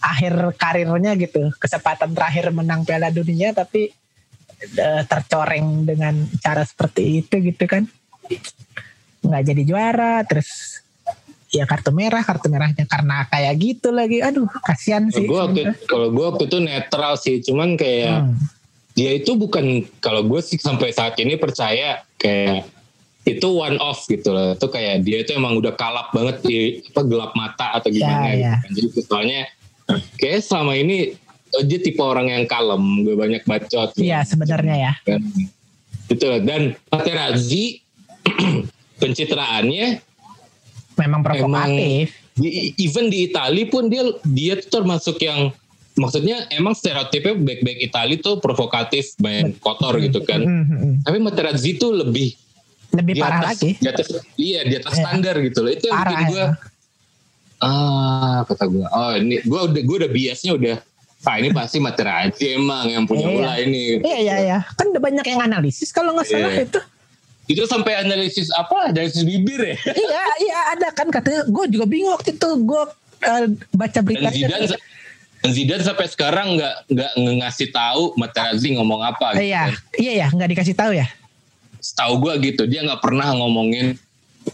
akhir 0.00 0.56
karirnya 0.56 1.12
gitu. 1.20 1.52
Kesempatan 1.60 2.16
terakhir 2.16 2.48
menang 2.56 2.88
Piala 2.88 3.12
Dunia 3.12 3.52
tapi 3.52 3.92
eh, 4.64 5.02
tercoreng 5.04 5.84
dengan 5.84 6.24
cara 6.40 6.64
seperti 6.64 7.20
itu 7.20 7.36
gitu 7.44 7.68
kan. 7.68 7.84
Nggak 9.20 9.44
jadi 9.44 9.62
juara 9.68 10.24
terus 10.24 10.80
ya 11.54 11.64
kartu 11.64 11.94
merah 11.94 12.20
kartu 12.20 12.50
merahnya 12.50 12.82
karena 12.84 13.22
kayak 13.30 13.54
gitu 13.56 13.94
lagi 13.94 14.18
aduh 14.18 14.50
kasihan 14.66 15.06
sih 15.08 15.22
Gue 15.22 15.38
waktu 15.38 15.70
kalau 15.86 16.10
gue 16.10 16.24
waktu 16.26 16.44
itu 16.50 16.58
netral 16.58 17.14
sih, 17.14 17.38
cuman 17.40 17.78
kayak 17.78 18.26
Hmm. 18.26 18.34
dia 18.94 19.10
itu 19.14 19.34
bukan 19.34 19.86
kalau 19.98 20.26
gue 20.26 20.42
sih 20.42 20.58
sampai 20.58 20.90
saat 20.90 21.14
ini 21.18 21.38
percaya 21.38 22.02
kayak 22.14 22.66
itu 23.24 23.48
one 23.48 23.78
off 23.78 24.04
gitu 24.04 24.30
loh. 24.30 24.52
Itu 24.52 24.66
kayak 24.68 25.02
dia 25.02 25.22
itu 25.22 25.32
emang 25.32 25.56
udah 25.56 25.72
kalap 25.72 26.10
banget 26.10 26.42
di 26.42 26.56
apa 26.90 27.00
gelap 27.02 27.32
mata 27.32 27.72
atau 27.72 27.88
gimana 27.88 28.28
Ya, 28.28 28.34
gitu 28.34 28.42
ya. 28.42 28.54
kan. 28.58 28.70
Jadi 28.74 28.86
soalnya 29.06 29.40
kayak 30.18 30.40
selama 30.42 30.72
ini 30.74 30.96
oh, 31.54 31.64
dia 31.64 31.78
tipe 31.78 32.02
orang 32.02 32.28
yang 32.28 32.44
kalem, 32.44 32.82
gue 33.02 33.14
banyak 33.14 33.42
bacot. 33.42 33.94
Iya 33.96 34.26
sebenarnya 34.26 34.76
ya 34.76 34.92
kan. 35.02 35.22
Gitu 36.10 36.24
loh. 36.26 36.40
Dan 36.42 36.62
Materazzi 36.86 37.80
pencitraannya 39.00 39.86
memang 40.96 41.20
provokatif 41.20 42.14
di, 42.34 42.48
even 42.76 43.06
di 43.06 43.26
Itali 43.26 43.66
pun 43.66 43.86
dia 43.86 44.02
dia 44.24 44.58
tuh 44.58 44.82
termasuk 44.82 45.18
yang 45.18 45.54
maksudnya 45.94 46.50
emang 46.50 46.74
stereotipnya 46.74 47.34
back-back 47.36 47.78
Itali 47.80 48.18
tuh 48.18 48.38
provokatif 48.38 49.14
main 49.18 49.54
kotor 49.56 49.94
gitu 49.98 50.18
kan 50.20 50.42
Hmm, 50.42 50.64
hmm, 50.64 50.78
hmm. 50.78 50.94
tapi 51.02 51.18
Materazzi 51.18 51.76
tuh 51.76 51.94
lebih 51.94 52.34
lebih 52.90 53.14
parah 53.18 53.42
atas, 53.42 53.58
lagi 53.58 53.70
di 53.74 53.86
atas 53.86 54.06
iya 54.34 54.60
di 54.62 54.74
atas 54.74 54.92
Iya. 54.92 55.02
standar 55.02 55.34
gitu 55.40 55.58
loh 55.62 55.70
itu 55.70 55.84
yang 55.86 55.98
bikin 56.00 56.18
gue 56.28 56.38
ya. 56.38 56.48
ah 57.62 58.38
kata 58.44 58.64
gue 58.66 58.84
oh 58.84 59.12
ini 59.14 59.34
gue 59.40 59.60
udah 59.70 59.82
gue 59.82 59.96
udah 60.04 60.10
biasnya 60.10 60.52
udah 60.54 60.76
ah 61.24 61.36
ini 61.40 61.48
pasti 61.50 61.78
Materazzi 61.78 62.52
emang 62.52 62.86
yang 62.86 63.04
punya 63.08 63.26
Iya. 63.26 63.36
ulah 63.38 63.56
ini 63.58 63.82
iya 64.02 64.18
iya 64.20 64.36
iya 64.42 64.58
kan 64.74 64.90
udah 64.90 65.00
banyak 65.00 65.24
yang 65.24 65.40
analisis 65.40 65.88
kalau 65.88 66.12
nggak 66.12 66.28
salah 66.28 66.50
Iya. 66.52 66.66
itu 66.66 66.80
itu 67.44 67.62
sampai 67.68 68.00
analisis 68.00 68.48
apa? 68.54 68.88
Analisis 68.88 69.20
bibir 69.22 69.60
ya? 69.60 69.76
Iya 70.04 70.24
iya 70.40 70.58
ada 70.72 70.88
kan. 70.90 71.12
Katanya 71.12 71.44
gue 71.44 71.64
juga 71.68 71.84
bingung 71.84 72.12
waktu 72.16 72.32
itu. 72.32 72.48
Gue 72.64 72.82
eh, 73.20 73.46
baca 73.70 73.92
dan 73.92 74.04
beritanya 74.04 74.32
Zidane 74.32 74.66
dan 75.44 75.50
Zidane 75.52 75.84
sampai 75.84 76.06
sekarang 76.08 76.56
nggak 76.56 76.74
nggak 76.88 77.12
ngasih 77.44 77.68
tahu 77.68 78.16
Materazzi 78.16 78.72
ngomong 78.80 79.04
apa 79.04 79.36
gitu 79.36 79.44
iya 79.44 79.68
kan. 79.68 80.00
iya 80.00 80.12
ya 80.24 80.26
nggak 80.32 80.50
dikasih 80.56 80.74
tahu 80.74 80.92
ya? 80.96 81.06
Setahu 81.84 82.12
gue 82.24 82.34
gitu. 82.48 82.62
Dia 82.64 82.80
nggak 82.80 83.04
pernah 83.04 83.28
ngomongin 83.36 84.00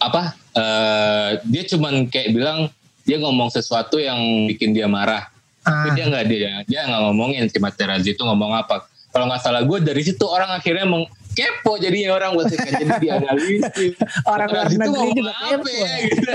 apa 0.03 0.35
eh 0.55 1.31
dia 1.47 1.63
cuman 1.67 2.11
kayak 2.11 2.35
bilang 2.35 2.59
dia 3.07 3.19
ngomong 3.23 3.51
sesuatu 3.55 4.03
yang 4.03 4.19
bikin 4.51 4.75
dia 4.75 4.91
marah. 4.91 5.31
Tapi 5.63 5.89
Ah. 5.89 5.95
dia 5.95 6.05
nggak 6.11 6.25
dia 6.27 6.51
dia 6.67 6.81
nggak 6.91 7.01
ngomongin 7.07 7.47
si 7.47 7.63
Materazzi 7.63 8.19
itu 8.19 8.23
ngomong 8.27 8.51
apa. 8.59 8.83
Kalau 9.15 9.31
nggak 9.31 9.43
salah 9.43 9.63
gue 9.63 9.79
dari 9.79 10.03
situ 10.03 10.23
orang 10.27 10.51
akhirnya 10.51 10.87
meng 10.87 11.07
kepo 11.31 11.77
jadinya 11.77 12.15
orang 12.15 12.35
buat 12.35 12.49
jadi 12.49 12.99
dianalisis 12.99 13.63
Orang 14.33 14.49
luar 14.49 14.67
negeri 14.69 15.09
juga 15.13 15.33
kepo. 15.47 15.69
ya? 15.69 15.95
Gitu. 16.01 16.33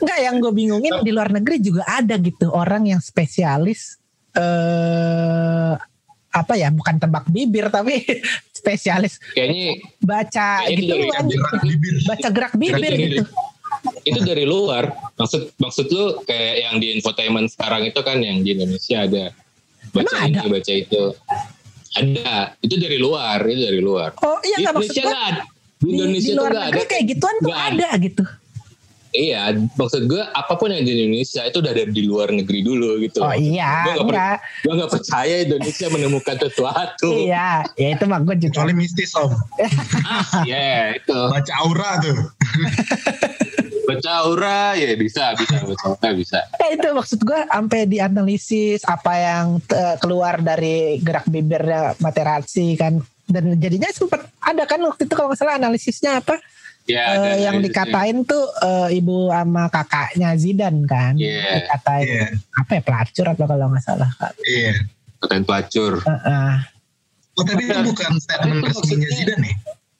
Enggak 0.00 0.18
yang 0.20 0.34
gue 0.38 0.52
bingungin 0.52 0.94
di 1.00 1.10
luar 1.10 1.30
negeri 1.30 1.56
juga 1.58 1.82
ada 1.86 2.14
gitu 2.16 2.50
orang 2.50 2.86
yang 2.86 3.00
spesialis 3.00 3.96
eh 4.34 5.72
apa 6.28 6.52
ya 6.54 6.66
bukan 6.68 6.98
tebak 6.98 7.30
bibir 7.30 7.70
tapi 7.70 8.02
spesialis 8.58 9.22
kayaknya 9.32 9.78
baca 10.02 10.66
Kayaknya 10.66 10.74
gitu 10.74 10.94
kan. 11.08 11.24
Gerak 11.24 11.54
bibir. 11.62 11.94
baca 12.04 12.28
gerak 12.28 12.54
bibir 12.54 12.90
Gerak 12.90 12.98
gitu. 12.98 13.22
itu 14.02 14.20
dari 14.20 14.44
luar. 14.44 14.90
Maksud 15.14 15.54
maksud 15.56 15.86
lu 15.88 16.18
kayak 16.24 16.54
yang 16.60 16.74
di 16.78 16.90
infotainment 16.92 17.48
sekarang 17.48 17.84
itu 17.84 18.00
kan 18.00 18.18
yang 18.18 18.42
di 18.42 18.50
Indonesia 18.52 19.04
ada. 19.04 19.30
Baca 19.92 20.10
Emang 20.10 20.26
ini 20.26 20.34
ada? 20.34 20.48
baca 20.50 20.72
itu 20.74 21.02
ada. 21.94 22.58
Itu 22.60 22.74
dari 22.76 22.98
luar 22.98 23.38
itu 23.46 23.60
dari 23.62 23.80
luar. 23.80 24.10
Oh 24.20 24.38
iya 24.42 24.56
nggak 24.60 24.74
maksud 24.74 24.94
Indonesia 24.94 25.02
gue 25.02 25.14
nggak 25.14 25.26
ada. 25.30 25.42
di 25.44 25.84
di, 25.84 25.92
Indonesia 25.94 26.20
di 26.20 26.30
tuh 26.30 26.38
luar 26.38 26.50
nggak 26.52 26.66
ada. 26.66 26.82
kayak 26.90 27.04
gituan 27.06 27.34
tuh 27.40 27.54
ada. 27.54 27.88
gitu. 28.02 28.24
Iya 29.14 29.42
maksud 29.78 30.02
gue 30.10 30.22
apa 30.26 30.52
pun 30.58 30.74
yang 30.74 30.82
di 30.82 30.90
Indonesia 30.90 31.46
itu 31.46 31.62
udah 31.62 31.70
ada 31.70 31.86
di 31.86 32.02
luar 32.02 32.34
negeri 32.34 32.60
dulu 32.66 32.98
gitu. 32.98 33.22
Oh 33.22 33.30
iya 33.30 33.86
gue 33.86 34.02
per- 34.10 34.42
gue 34.66 34.72
nggak 34.74 34.90
percaya 34.90 35.34
Indonesia 35.46 35.86
menemukan 35.86 36.36
sesuatu. 36.42 37.10
Iya 37.14 37.62
ya 37.78 37.88
itu 37.94 38.04
mah 38.10 38.18
gue 38.26 38.34
juga. 38.42 38.58
Kecuali 38.58 38.74
mistis 38.74 39.14
om. 39.14 39.30
ya 40.50 40.98
itu. 40.98 41.14
Baca 41.14 41.52
aura 41.62 41.90
tuh. 42.02 42.18
baca 43.96 44.10
aura 44.20 44.62
ya 44.74 44.90
bisa 44.94 45.34
bisa 45.34 45.56
baca 45.60 45.84
aura 45.86 46.08
bisa 46.12 46.38
Ya 46.56 46.68
itu 46.72 46.88
maksud 46.90 47.20
gue 47.20 47.40
sampai 47.46 47.80
dianalisis 47.84 48.80
apa 48.84 49.12
yang 49.14 49.46
eh, 49.68 49.96
keluar 49.98 50.38
dari 50.38 50.98
gerak 50.98 51.26
bibirnya 51.26 51.94
Materazzi 51.98 52.74
kan 52.74 52.98
dan 53.24 53.56
jadinya 53.56 53.88
sempat 53.88 54.26
ada 54.38 54.64
kan 54.64 54.78
waktu 54.80 55.04
itu 55.04 55.12
kalau 55.12 55.30
nggak 55.30 55.40
salah 55.40 55.56
analisisnya 55.56 56.20
apa 56.20 56.36
ya 56.84 57.00
ada 57.16 57.32
yang 57.40 57.56
dikatain 57.58 58.20
tuh 58.22 58.44
eh, 58.60 58.96
ibu 58.96 59.32
sama 59.32 59.68
kakaknya 59.68 60.36
Zidane 60.36 60.84
kan 60.84 61.16
Iya. 61.16 61.64
dikatain 61.64 62.04
Iya. 62.04 62.26
apa 62.54 62.70
ya 62.70 62.82
pelacur 62.82 63.26
apa 63.26 63.42
kalau 63.44 63.66
nggak 63.72 63.80
salah 63.82 64.10
kan 64.14 64.32
Iya. 64.44 64.76
katain 65.18 65.42
pelacur 65.42 66.04
Heeh. 66.04 66.52
Oh 67.34 67.42
tapi 67.42 67.64
itu 67.64 67.80
bukan 67.82 68.12
statement 68.16 68.60
resminya 68.62 69.08
Zidane 69.10 69.40
nih. 69.42 69.54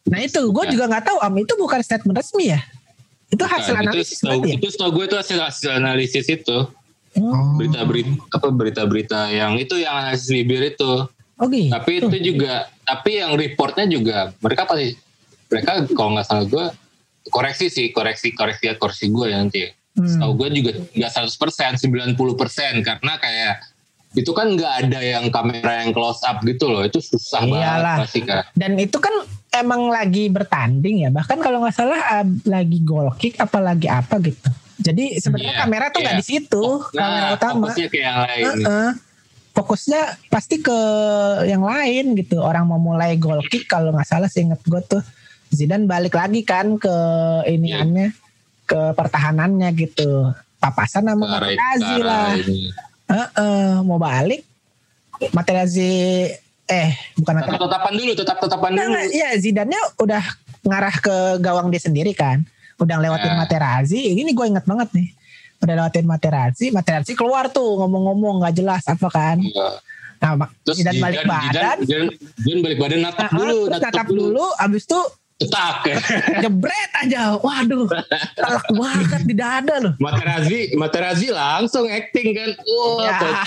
nah 0.05 0.21
itu 0.21 0.41
gue 0.45 0.65
juga 0.69 0.85
nggak 0.85 1.05
tahu 1.09 1.19
am 1.19 1.35
itu 1.35 1.57
bukan 1.57 1.81
statement 1.81 2.13
resmi 2.15 2.53
ya 2.53 2.61
itu 3.29 3.45
hasil 3.45 3.73
Nah, 3.73 3.83
analisis 3.83 4.09
itu 4.11 4.21
setahu, 4.21 4.41
ya? 4.43 4.55
itu 4.55 4.67
setahu 4.69 4.91
gue 4.93 5.05
itu 5.07 5.17
hasil 5.17 5.39
hasil 5.41 5.71
analisis 5.73 6.27
itu. 6.27 6.59
Hmm. 7.15 7.55
berita-berita 7.55 8.11
apa 8.35 8.49
berita-berita 8.51 9.31
yang 9.31 9.55
itu 9.55 9.79
yang 9.79 9.95
analisis 9.97 10.27
bibir 10.29 10.67
itu. 10.67 11.07
Oh 11.39 11.47
gitu. 11.47 11.71
Tapi 11.71 12.03
itu 12.03 12.17
juga 12.35 12.67
tapi 12.83 13.23
yang 13.23 13.33
reportnya 13.35 13.87
juga 13.87 14.35
mereka 14.39 14.67
pasti 14.67 14.99
mereka 15.47 15.71
kalau 15.91 16.11
nggak 16.13 16.27
salah 16.27 16.43
gue 16.45 16.67
koreksi 17.25 17.71
sih 17.71 17.87
koreksi 17.89 18.35
koreksi 18.35 18.75
koreksi 18.75 19.07
gue 19.09 19.27
ya 19.31 19.39
nanti 19.39 19.63
Hmm. 19.95 20.11
setahu 20.11 20.35
gue 20.35 20.49
juga 20.59 20.73
nggak 20.91 21.11
100% 21.23 21.79
90% 21.79 22.19
karena 22.83 23.13
kayak 23.15 23.63
itu 24.15 24.31
kan 24.31 24.51
nggak 24.51 24.73
ada 24.83 24.99
yang 24.99 25.31
kamera 25.31 25.87
yang 25.87 25.95
close 25.95 26.19
up 26.23 26.43
gitu 26.43 26.67
loh. 26.67 26.83
Itu 26.83 26.99
susah 26.99 27.43
Iyalah. 27.43 27.55
banget 27.55 27.99
pasti 28.03 28.21
kan 28.23 28.43
Dan 28.55 28.75
itu 28.75 28.99
kan 28.99 29.15
emang 29.57 29.89
lagi 29.89 30.27
bertanding 30.29 31.07
ya. 31.07 31.11
Bahkan 31.11 31.39
kalau 31.39 31.63
nggak 31.63 31.75
salah 31.75 32.01
eh, 32.21 32.27
lagi 32.45 32.79
goal 32.81 33.13
kick 33.15 33.39
apa 33.39 33.59
lagi 33.59 33.87
apa 33.87 34.19
gitu. 34.19 34.51
Jadi 34.75 35.17
sebenarnya 35.17 35.55
Iya, 35.55 35.61
kamera 35.63 35.85
tuh 35.89 36.01
nggak 36.03 36.17
iya. 36.19 36.21
di 36.21 36.27
situ, 36.27 36.65
kamera 36.91 37.31
nah 37.31 37.35
utama. 37.39 37.55
fokusnya 37.71 37.87
kayak 37.89 38.03
yang 38.03 38.19
lain 38.21 38.45
Heeh. 38.45 38.89
Fokusnya 39.55 40.01
pasti 40.29 40.57
ke 40.59 40.79
yang 41.47 41.63
lain 41.63 42.19
gitu. 42.19 42.43
Orang 42.43 42.67
mau 42.67 42.77
mulai 42.77 43.15
goal 43.15 43.39
kick 43.47 43.71
kalau 43.71 43.95
nggak 43.95 44.03
salah 44.05 44.27
sih 44.27 44.43
inget 44.43 44.59
gue 44.61 44.83
tuh 44.83 45.03
Zidane 45.49 45.87
balik 45.87 46.19
lagi 46.19 46.43
kan 46.43 46.75
ke 46.75 46.91
iniannya, 47.47 48.11
ke 48.67 48.81
pertahanannya 48.93 49.71
gitu. 49.79 50.35
Papasan 50.59 51.07
sama 51.07 51.23
Ke 51.23 51.31
Materazzi 51.39 51.95
ke 51.95 52.03
lah. 52.03 52.35
ini. 52.35 52.61
Heeh, 53.07 53.69
mau 53.87 54.01
balik 54.01 54.43
Materazzi 55.31 56.27
eh 56.71 56.97
bukan. 57.21 57.33
Tetap 57.45 57.61
tetapan 57.61 57.93
dulu, 57.93 58.13
tetap 58.17 58.37
tetapan 58.41 58.71
Nah, 58.73 58.87
dulu. 58.89 59.01
Iya 59.13 59.29
Zidane 59.37 59.79
udah 60.01 60.25
ngarah 60.65 60.97
ke 61.01 61.17
gawang 61.45 61.69
dia 61.69 61.83
sendiri 61.83 62.13
kan. 62.17 62.41
Udah 62.81 62.99
lewatin 62.99 63.33
Ya. 63.33 63.39
Materazzi. 63.39 64.01
Ini 64.19 64.31
gue 64.35 64.47
inget 64.49 64.65
banget 64.67 64.89
nih. 64.97 65.09
Udah 65.63 65.75
lewatin 65.85 66.07
Materazzi. 66.09 66.67
Materazzi 66.75 67.13
keluar 67.15 67.53
tuh 67.53 67.79
ngomong-ngomong 67.85 68.43
nggak 68.43 68.55
jelas 68.57 68.83
apa 68.89 69.09
kan. 69.13 69.39
Iya. 69.39 69.79
Nah 70.25 70.49
Terus 70.65 70.77
Zidane 70.81 70.99
balik 71.05 71.23
badan. 71.29 71.77
Zidane, 71.85 71.85
Zidane, 71.85 72.13
Zidane 72.41 72.61
balik 72.65 72.79
badan 72.81 73.01
natap 73.05 73.29
Nah, 73.29 73.39
dulu, 73.39 73.59
terus 73.69 73.83
natap 73.85 74.07
dulu. 74.09 74.47
Abis 74.57 74.83
itu 74.89 75.01
Cetak. 75.35 75.91
jebret 76.47 76.93
aja. 76.95 77.35
Waduh. 77.43 77.91
Telak 78.39 78.67
banget 78.71 79.23
di 79.27 79.35
dada 79.35 79.75
loh. 79.83 79.93
Materazzi, 79.99 80.79
Materazzi 80.79 81.29
langsung 81.35 81.91
acting 81.91 82.39
kan. 82.39 82.51
Wah, 82.63 83.43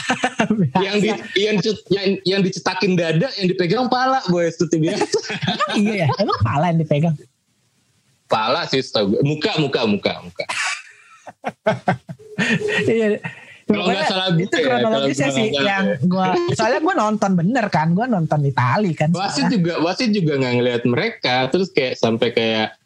Ya, 0.84 0.91
yang 0.91 0.95
di 1.00 1.10
yang, 1.39 1.58
yang 1.88 2.08
yang 2.28 2.41
dicetakin 2.43 3.00
dada, 3.00 3.32
yang 3.39 3.47
dipegang 3.47 3.88
pala, 3.88 4.19
boy, 4.28 4.52
itu 4.52 4.67
biasa. 4.67 5.19
Emang 5.47 5.71
iya 5.80 5.93
ya. 6.04 6.08
Emang 6.19 6.39
pala 6.43 6.65
yang 6.76 6.80
dipegang. 6.84 7.15
pala 8.28 8.67
sih. 8.67 8.84
Muka, 9.23 9.56
muka, 9.56 9.82
muka, 9.88 10.13
muka. 10.28 10.45
Iya. 12.84 13.23
Kalau 13.68 13.84
nggak 13.84 14.08
salah 14.08 14.28
gue 14.32 14.48
itu 14.48 14.56
ya, 14.56 14.64
kronologisnya 14.64 15.28
kalau 15.28 15.36
sih 15.36 15.46
nggak 15.52 15.66
yang 15.68 15.86
gua 16.08 16.28
soalnya 16.56 16.80
gua 16.80 16.96
nonton 16.96 17.32
bener 17.36 17.66
kan, 17.68 17.88
gua 17.92 18.06
nonton 18.08 18.40
Itali 18.48 18.92
kan. 18.96 19.12
Wasit 19.12 19.52
juga, 19.52 19.74
wasit 19.84 20.10
juga 20.16 20.40
nggak 20.40 20.54
ngelihat 20.56 20.84
mereka, 20.88 21.52
terus 21.52 21.68
kayak 21.76 22.00
sampai 22.00 22.32
kayak 22.32 22.80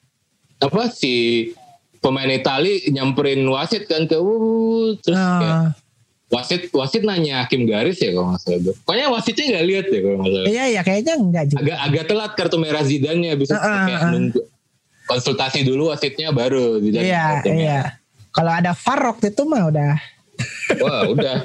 apa 0.58 0.84
sih 0.89 1.54
pemain 2.02 2.30
Itali 2.30 2.82
nyamperin 2.89 3.46
wasit 3.46 3.86
kan 3.86 4.10
ke 4.10 4.17
uh, 4.17 4.98
terus 5.06 5.22
kayak 5.22 5.54
Nah, 5.54 5.67
wasit 6.34 6.62
wasit 6.74 7.04
nanya 7.06 7.46
hakim 7.46 7.70
garis 7.70 8.02
ya 8.02 8.10
kalau 8.15 8.34
nggak 8.34 8.41
salah 8.41 8.60
gue. 8.65 8.74
Pokoknya 8.82 9.08
wasitnya 9.13 9.46
nggak 9.54 9.65
lihat 9.70 9.86
ya 9.86 10.00
kalau 10.02 10.17
nggak 10.17 10.32
salah. 10.34 10.48
iya 10.50 10.63
iya 10.65 10.82
kayaknya 10.82 11.13
enggak 11.20 11.46
juga. 11.46 11.60
Agak 11.62 11.78
agak 11.86 12.04
telat 12.10 12.32
kartu 12.34 12.58
merah 12.58 12.84
Zidane 12.88 13.30
bisa 13.38 13.54
Heeh, 13.54 13.80
kayak 13.86 14.00
heeh. 14.02 14.12
nunggu 14.17 14.41
konsultasi 15.06 15.60
dulu 15.62 15.91
wasitnya 15.91 16.32
baru 16.32 16.80
Zidane 16.82 17.06
Iya, 17.06 17.26
merah. 17.44 17.54
iya. 17.54 17.80
Kalau 18.32 18.52
ada 18.56 18.72
VAR 18.72 19.00
waktu 19.12 19.36
itu 19.36 19.44
mah 19.44 19.67
udah 19.67 19.91
Wah 20.80 21.04
udah 21.06 21.38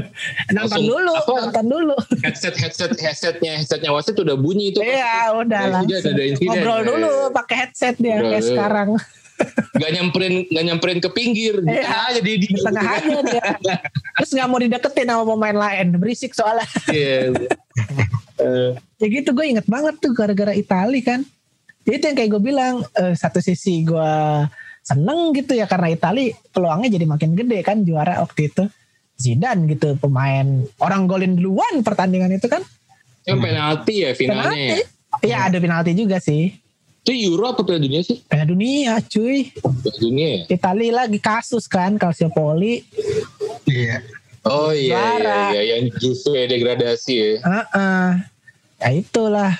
Nonton 0.54 0.80
dulu, 0.80 1.12
apa? 1.12 1.32
nonton 1.44 1.66
dulu. 1.66 1.96
headset 2.22 2.54
headset 2.54 2.92
headsetnya 2.94 3.58
headsetnya 3.58 3.90
wasit 3.90 4.14
udah 4.14 4.34
bunyi 4.34 4.70
itu. 4.70 4.80
Iya, 4.80 5.34
udah 5.34 5.82
insiden. 5.82 6.38
Ngobrol 6.38 6.78
Ya, 6.78 6.86
dulu 6.86 7.10
ya. 7.10 7.34
pakai 7.34 7.56
headset 7.58 7.94
dia 7.98 8.16
kayak 8.16 8.40
dulu. 8.40 8.48
sekarang. 8.48 8.88
Gak 9.78 9.90
nyamperin 9.94 10.50
gak 10.50 10.64
nyamperin 10.66 10.98
ke 10.98 11.10
pinggir. 11.10 11.62
Di 11.62 11.70
Iya. 11.70 11.86
tengah 11.86 12.02
aja 12.10 12.20
di 12.20 12.32
tengah 12.50 12.86
aja 12.90 13.18
dia. 13.22 13.44
Terus 14.18 14.30
nggak 14.34 14.48
mau 14.48 14.58
dideketin 14.58 15.06
sama 15.06 15.22
pemain 15.24 15.54
lain, 15.56 15.86
berisik 15.94 16.34
soalnya. 16.34 16.66
Iya. 16.88 17.38
Eh, 18.36 18.70
ya 19.00 19.06
gitu 19.08 19.30
gue 19.30 19.46
inget 19.46 19.62
banget 19.64 19.94
tuh 19.98 20.10
gara-gara 20.10 20.50
Itali 20.50 21.00
kan. 21.00 21.22
Ya 21.82 21.94
Itu 21.94 22.04
yang 22.04 22.18
kayak 22.18 22.30
gue 22.30 22.42
bilang, 22.44 22.74
eh, 22.92 23.14
satu 23.14 23.38
sisi 23.38 23.80
gue 23.82 24.10
seneng 24.88 25.36
gitu 25.36 25.52
ya 25.52 25.68
karena 25.68 25.92
Itali 25.92 26.32
peluangnya 26.48 26.88
jadi 26.96 27.04
makin 27.04 27.36
gede 27.36 27.60
kan 27.60 27.84
juara 27.84 28.24
waktu 28.24 28.48
itu. 28.48 28.64
Zidane 29.18 29.66
gitu 29.68 29.98
pemain 29.98 30.46
orang 30.78 31.10
golin 31.10 31.34
duluan 31.36 31.84
pertandingan 31.84 32.32
itu 32.32 32.48
kan. 32.48 32.62
Yang 33.28 33.38
penalti 33.44 33.94
ya 34.06 34.10
finalnya. 34.16 34.56
ya. 34.56 34.76
Penalti. 34.80 35.26
Iya 35.26 35.36
ada 35.50 35.58
penalti 35.58 35.90
juga 35.92 36.16
sih. 36.22 36.54
Itu 37.02 37.12
Euro 37.32 37.56
apa 37.56 37.64
Piala 37.64 37.80
Dunia 37.82 38.00
sih? 38.04 38.20
Piala 38.24 38.46
dunia 38.46 39.00
cuy. 39.04 39.48
Piala 39.52 39.98
Dunia 39.98 40.28
ya? 40.28 40.42
Itali 40.48 40.88
lagi 40.94 41.18
kasus 41.18 41.66
kan 41.66 41.98
Calciopoli. 41.98 42.84
Iya. 43.68 44.04
Oh 44.46 44.70
iya, 44.70 44.78
iya, 44.78 44.96
Juara. 45.18 45.40
iya, 45.52 45.62
yang 45.76 45.84
justru 45.98 46.32
ya 46.38 46.46
degradasi 46.48 47.14
ya. 47.18 47.32
Heeh. 47.42 48.08
Ya 48.78 48.88
itulah 48.94 49.52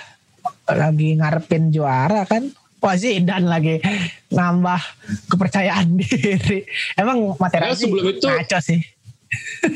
lagi 0.71 1.19
ngarepin 1.19 1.75
juara 1.75 2.23
kan. 2.25 2.47
Wah 2.79 2.95
Zidane 2.95 3.43
lagi 3.45 3.83
nambah 4.29 4.79
kepercayaan 5.27 5.87
diri. 5.99 6.63
Emang 6.95 7.35
Materazzi 7.35 7.75
Ya, 7.75 7.85
sebelum 7.85 8.05
itu- 8.09 8.27
ngaco 8.27 8.59
sih. 8.61 8.81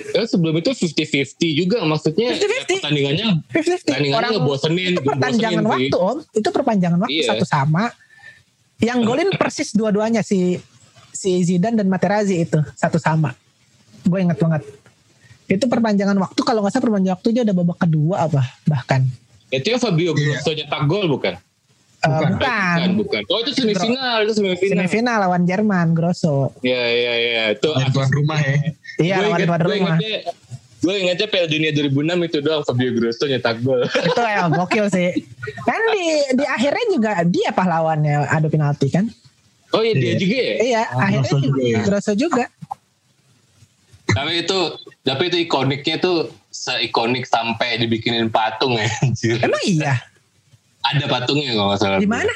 Kan 0.09 0.25
sebelum 0.25 0.55
itu 0.57 0.71
50-50 0.73 1.37
juga 1.53 1.85
maksudnya 1.85 2.33
50-50. 2.33 2.79
pertandingannya 2.79 3.27
50-50. 3.45 3.85
pertandingannya 3.85 4.31
ngebosenin, 4.33 4.88
itu 4.88 5.01
perpanjangan 5.03 5.61
ngebosenin 5.61 5.61
sih. 5.61 5.91
waktu 5.93 5.97
om. 6.01 6.19
Itu 6.33 6.49
perpanjangan 6.51 6.99
waktu 7.01 7.12
Iya. 7.15 7.27
satu 7.29 7.45
sama. 7.45 7.85
Yang 8.79 8.99
golin 9.05 9.31
persis 9.33 9.69
dua-duanya 9.71 10.23
si 10.23 10.57
si 11.12 11.31
Zidane 11.43 11.77
dan 11.77 11.87
Materazzi 11.87 12.41
itu 12.41 12.57
satu 12.73 12.97
sama. 12.97 13.37
Gue 14.03 14.23
inget 14.23 14.38
banget. 14.38 14.62
Itu 15.45 15.67
perpanjangan 15.67 16.17
waktu 16.17 16.41
kalau 16.41 16.65
nggak 16.65 16.73
salah 16.73 16.85
perpanjangan 16.85 17.15
waktu 17.15 17.29
dia 17.31 17.43
udah 17.43 17.55
babak 17.55 17.79
kedua 17.79 18.17
apa 18.25 18.43
bahkan. 18.65 19.05
Itu 19.49 19.69
yang 19.69 19.79
Fabio 19.79 20.11
Iya. 20.11 20.38
Grosso 20.38 20.51
nyetak 20.51 20.83
gol 20.87 21.07
bukan? 21.09 21.37
Bukan. 22.03 22.35
bukan. 22.35 22.77
Bukan, 22.77 22.91
bukan. 22.99 23.23
Oh 23.27 23.38
itu 23.38 23.51
semifinal, 23.55 24.17
itu 24.21 24.33
semifinal. 24.35 24.75
Semifinal 24.77 25.17
lawan 25.21 25.43
Jerman 25.43 25.87
Grosso. 25.93 26.51
Iya, 26.61 26.83
iya, 26.85 27.12
iya. 27.17 27.45
Itu 27.53 27.71
Yang 27.71 27.91
tuan 27.93 28.11
rumah 28.11 28.38
ya. 28.38 28.57
Iya 28.99 29.15
lawan 29.23 29.38
tuan 29.41 29.61
gue 29.61 29.77
rumah. 29.79 29.97
gue 30.83 30.95
ingetnya 30.99 31.27
Piala 31.27 31.47
Dunia 31.47 31.71
2006 31.71 31.95
itu 32.27 32.37
doang 32.38 32.62
Fabio 32.62 32.91
Grosso 32.93 33.25
nyetak 33.25 33.57
gol. 33.61 33.87
itu 33.87 34.19
ya 34.21 34.51
gokil 34.59 34.87
sih. 34.88 35.15
Kan 35.62 35.81
di 35.88 36.03
di 36.33 36.45
akhirnya 36.45 36.85
juga 36.91 37.11
dia 37.23 37.51
pahlawannya 37.51 38.27
adu 38.27 38.49
penalti 38.49 38.91
kan? 38.91 39.07
Oh 39.71 39.81
iya 39.81 39.95
dia 39.95 40.05
Iya. 40.09 40.19
juga 40.19 40.37
ya. 40.37 40.55
Iya, 40.59 40.83
Oh, 40.85 40.99
akhirnya 40.99 41.23
Grosso 41.23 41.38
juga 41.41 41.62
ya. 41.62 41.79
Grosso 41.83 42.12
juga. 42.12 42.45
Tapi 44.05 44.33
itu, 44.38 44.59
tapi 45.01 45.23
itu 45.25 45.38
ikoniknya 45.41 45.97
tuh 45.97 46.17
seikonik 46.51 47.25
sampai 47.25 47.79
dibikinin 47.79 48.29
patung 48.29 48.75
ya. 48.75 48.91
anjir. 49.01 49.38
Emang 49.38 49.62
iya. 49.65 49.97
Ada 50.85 51.05
patungnya 51.07 51.53
kalau 51.53 51.68
nggak 51.68 51.81
salah. 51.81 51.99
Di 51.99 52.09
mana? 52.09 52.35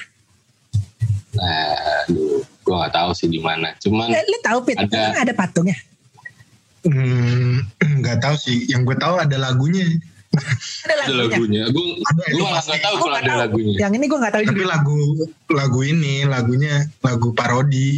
Nah, 1.34 1.74
aduh, 2.02 2.40
gue 2.40 2.74
nggak 2.74 2.94
tahu 2.94 3.10
sih 3.12 3.28
di 3.28 3.38
mana. 3.38 3.74
Cuman 3.76 4.08
Eh, 4.08 4.24
lu 4.24 4.38
tahu 4.40 4.58
Pit, 4.62 4.76
Ada. 4.78 5.20
ada 5.20 5.32
patungnya. 5.32 5.76
Hmm, 6.82 7.66
nggak 8.00 8.18
tahu 8.20 8.34
sih. 8.36 8.64
Yang 8.66 8.82
gue 8.84 8.96
tahu 8.96 9.14
ada 9.16 9.36
lagunya. 9.36 9.84
Ada 10.84 10.92
ada 11.02 11.14
lagunya. 11.16 11.28
lagunya. 11.28 11.62
Gue 11.68 11.84
gue 12.30 12.42
malah 12.42 12.62
nggak 12.62 12.80
tahu 12.80 12.94
Gua 12.94 13.00
kalau 13.00 13.10
nggak 13.10 13.20
ada 13.20 13.28
tahu. 13.28 13.42
lagunya. 13.42 13.74
Yang 13.76 13.92
ini 13.92 14.04
gue 14.06 14.18
gak 14.18 14.32
tahu 14.32 14.42
Tapi 14.42 14.54
juga. 14.56 14.68
lagu 14.70 14.98
lagu 15.50 15.80
ini 15.82 16.14
lagunya 16.24 16.74
lagu 17.00 17.28
parodi. 17.32 17.90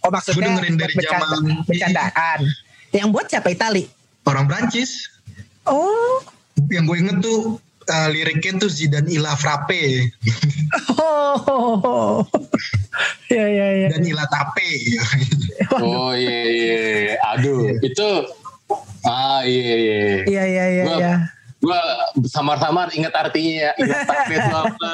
Oh 0.00 0.08
maksudnya 0.08 0.36
Gua 0.36 0.46
dengerin 0.50 0.76
dari 0.76 0.94
bercanda- 0.94 1.28
zaman- 1.30 1.62
bercandaan. 1.64 2.40
Yang 2.90 3.08
buat 3.08 3.26
siapa 3.28 3.48
Itali? 3.48 3.84
Orang 4.24 4.44
Prancis. 4.44 5.06
Oh, 5.62 6.18
Yang 6.66 6.84
gue 6.84 6.96
inget 6.98 7.16
tuh 7.20 7.40
uh, 7.88 8.08
liriknya 8.12 8.60
tuh 8.60 8.70
Zidane 8.70 9.08
Ila 9.08 9.32
Frappe 9.38 10.10
oh, 11.00 12.24
ya 13.32 13.46
ya 13.46 13.66
ya. 13.86 13.88
dan 13.94 14.02
Ila 14.02 14.24
Tape. 14.26 14.70
Oh 15.78 16.12
iya 16.12 16.40
iya. 16.50 16.76
iya. 16.82 17.14
Aduh 17.34 17.78
itu 17.80 18.08
ah 19.06 19.40
iya 19.46 19.74
iya. 19.78 20.00
Iya 20.26 20.44
iya 20.44 20.64
iya. 20.66 20.84
Gua- 20.84 21.00
iya. 21.00 21.14
Gue 21.60 21.76
samar-samar 22.24 22.88
ingat 22.96 23.12
artinya 23.12 23.68
ya. 23.68 23.72
Ingat 23.76 24.00
tapi 24.08 24.32
itu 24.32 24.56
apa. 24.56 24.90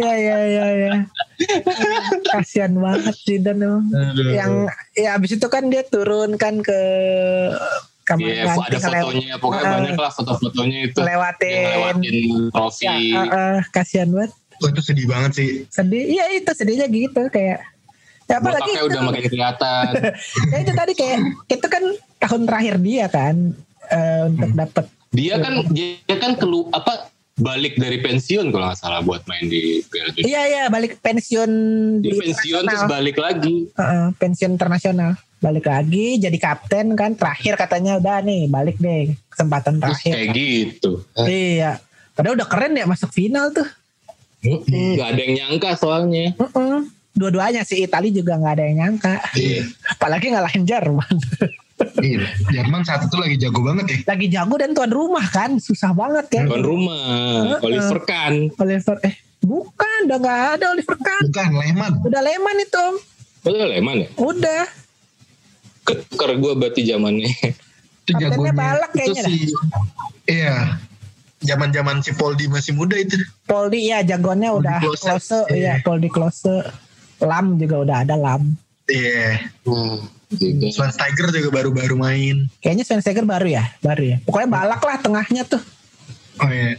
Iya 0.00 0.14
iya 0.16 0.38
iya 0.48 0.66
iya. 0.72 0.92
Kasihan 2.32 2.72
banget 2.80 3.12
Zidane 3.28 3.60
emang. 3.60 3.84
Aduh. 3.92 4.32
Yang 4.32 4.52
ya 4.96 5.20
abis 5.20 5.36
itu 5.36 5.46
kan 5.52 5.68
dia 5.68 5.84
turun 5.84 6.40
kan 6.40 6.64
ke 6.64 6.80
kamar 8.02 8.24
Iya, 8.24 8.44
ganti 8.44 8.58
ada 8.60 8.78
ngelew- 8.78 9.04
fotonya, 9.04 9.34
pokoknya 9.36 9.62
Heeh. 9.62 9.74
banyak 9.78 9.96
lah 9.96 10.12
foto-fotonya 10.12 10.78
itu. 10.84 10.98
Ngelewatin. 10.98 11.50
Yang 11.50 11.64
ngelewatin 11.64 12.16
trofi. 12.50 12.84
Ya, 12.84 12.94
eh, 12.94 13.26
eh, 13.26 13.56
kasihan 13.70 14.08
banget. 14.08 14.32
Wah 14.58 14.68
itu 14.68 14.82
sedih 14.82 15.06
banget 15.06 15.32
sih. 15.34 15.48
Sedih. 15.68 16.04
Iya 16.06 16.24
itu 16.34 16.50
sedihnya 16.52 16.86
gitu 16.86 17.22
kayak. 17.28 17.60
Ya 18.24 18.38
apalagi 18.38 18.70
Botaknya 18.70 18.82
udah 18.86 19.00
makin 19.04 19.24
kelihatan. 19.28 19.86
ya 20.52 20.56
itu 20.58 20.72
tadi 20.72 20.92
kayak 20.94 21.18
itu 21.48 21.66
kan 21.66 21.84
tahun 22.18 22.42
terakhir 22.46 22.74
dia 22.78 23.06
kan 23.06 23.34
eh, 23.88 24.22
untuk 24.26 24.50
dapat 24.52 24.84
Dia 25.10 25.34
kan 25.36 25.52
dia 25.68 26.16
kan 26.16 26.32
kelu 26.34 26.70
apa 26.70 27.12
balik 27.34 27.76
dari 27.76 27.98
pensiun 27.98 28.48
kalau 28.48 28.68
nggak 28.68 28.78
salah 28.78 29.00
buat 29.00 29.24
main 29.26 29.44
di 29.44 29.84
Piala 29.84 30.08
Dunia. 30.10 30.24
iya 30.24 30.42
iya 30.46 30.62
balik 30.68 31.00
pensiun 31.00 31.50
Dia 32.00 32.08
di 32.08 32.18
pensiun 32.22 32.62
terus 32.62 32.84
balik 32.86 33.16
lagi. 33.16 33.68
Heeh, 33.68 34.04
pensiun 34.16 34.52
internasional 34.52 35.16
balik 35.42 35.66
lagi 35.66 36.16
jadi 36.16 36.38
kapten 36.38 36.94
kan 36.94 37.12
terakhir 37.12 37.54
katanya 37.56 37.98
udah 37.98 38.22
nih 38.22 38.46
balik 38.46 38.78
deh 38.78 39.10
kesempatan 39.26 39.76
Terus 39.76 39.82
terakhir 39.98 40.12
kayak 40.14 40.28
gitu. 40.32 40.90
iya 41.20 41.82
padahal 42.12 42.34
udah 42.34 42.46
keren 42.46 42.72
ya 42.72 42.86
masuk 42.86 43.10
final 43.10 43.50
tuh 43.50 43.66
Gak 44.42 45.06
ada 45.08 45.20
yang 45.20 45.34
nyangka 45.36 45.74
soalnya. 45.76 46.30
Heeh. 46.32 46.78
dua-duanya 47.12 47.60
si 47.60 47.78
Itali 47.78 48.08
juga 48.08 48.34
nggak 48.34 48.52
ada 48.52 48.64
yang 48.64 48.76
nyangka 48.80 49.20
Iya. 49.34 49.68
apalagi 49.88 50.26
ngalahin 50.28 50.64
Jerman 50.64 51.14
Iya. 51.96 52.22
Jerman 52.48 52.82
saat 52.82 53.02
itu 53.02 53.16
lagi 53.16 53.36
jago 53.36 53.60
banget 53.60 53.84
ya. 53.84 53.98
lagi 54.08 54.26
jago 54.28 54.54
dan 54.54 54.70
tuan 54.70 54.88
rumah 54.88 55.26
kan 55.26 55.58
susah 55.58 55.90
banget 55.90 56.26
kan 56.28 56.46
Tuan 56.46 56.62
rumah. 56.62 57.58
Oliver 57.58 57.98
Kahn. 58.00 58.48
Oliver 58.54 58.96
eh 59.02 59.14
bukan 59.40 59.98
udah 60.06 60.18
nggak 60.18 60.40
ada 60.56 60.64
Oliver 60.70 60.96
Kahn 60.96 61.22
Bukan 61.24 61.50
Lehman. 61.52 61.92
udah 62.00 62.20
Lehman 62.20 62.56
itu. 62.56 62.86
Oh, 63.42 63.48
itu 63.48 63.64
Lehman 63.64 63.96
ya? 63.98 64.08
udah 64.16 64.62
Keker 65.82 66.30
gue 66.36 66.52
berarti 66.54 66.82
zamannya. 66.84 67.30
Itu 68.02 68.12
jagonya. 68.16 68.50
balak 68.50 68.90
itu 68.92 69.14
kayaknya 69.14 69.22
si 69.24 69.34
Iya. 70.24 70.56
Zaman-zaman 71.40 71.98
si 72.00 72.10
Poldi 72.12 72.46
masih 72.46 72.70
muda 72.72 72.94
itu. 72.94 73.18
Poldi 73.44 73.88
ya 73.88 73.98
jagoannya 74.00 74.46
Poldi 74.48 74.62
udah 74.62 74.78
Klose. 74.78 75.02
close 75.04 75.38
Iya. 75.48 75.58
ya 75.58 75.74
Poldi 75.80 76.08
close 76.08 76.46
Lam 77.18 77.54
juga 77.56 77.76
udah 77.80 77.96
ada 78.00 78.14
Lam 78.14 78.54
Iya. 78.84 79.42
Hmm, 79.62 80.06
gitu. 80.32 80.70
Schweinsteiger 80.70 81.30
juga 81.30 81.50
baru-baru 81.52 81.94
main. 81.94 82.46
kayaknya 82.58 82.82
Schweinsteiger 82.82 83.22
baru 83.22 83.46
ya 83.48 83.64
baru 83.78 84.02
ya 84.04 84.16
pokoknya 84.20 84.48
balak 84.48 84.80
lah 84.80 84.96
tengahnya 84.96 85.42
tuh 85.44 85.62
Oh 86.38 86.46
iya. 86.46 86.78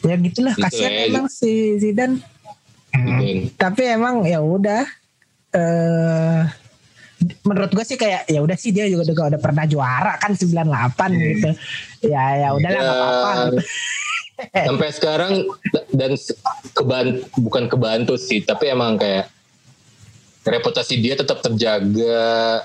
ya 0.00 0.14
gitulah 0.16 0.52
Gitu 0.52 0.62
kasihan 0.64 0.92
ya. 0.92 1.02
emang 1.06 1.26
si 1.28 1.50
Zidane 1.76 2.18
Hmm. 2.88 3.52
Tapi 3.54 3.82
emang 3.86 4.24
ya 4.24 4.40
udah 4.40 4.82
eh 5.50 6.40
menurut 7.42 7.70
gue 7.70 7.82
sih 7.82 7.94
kayak 7.94 8.26
ya 8.26 8.38
udah 8.38 8.54
sih 8.54 8.70
dia 8.70 8.86
juga 8.86 9.02
udah, 9.04 9.34
udah 9.34 9.40
pernah 9.40 9.64
juara 9.64 10.14
kan 10.16 10.32
98 10.32 10.62
gitu 11.10 11.50
ya 12.04 12.24
ya 12.36 12.48
udahlah 12.52 12.72
Ya. 12.72 12.80
nggak 12.80 12.96
apa-apa 12.96 13.30
gitu. 13.50 13.58
Sampai 14.70 14.88
sekarang 14.90 15.32
dan 15.90 16.14
se- 16.14 16.38
keban 16.70 17.06
bukan 17.34 17.66
kebantu 17.66 18.14
sih, 18.14 18.38
tapi 18.40 18.70
emang 18.70 18.94
kayak 18.94 19.26
reputasi 20.42 20.94
dia 20.96 21.12
tetap 21.12 21.42
terjaga 21.42 22.62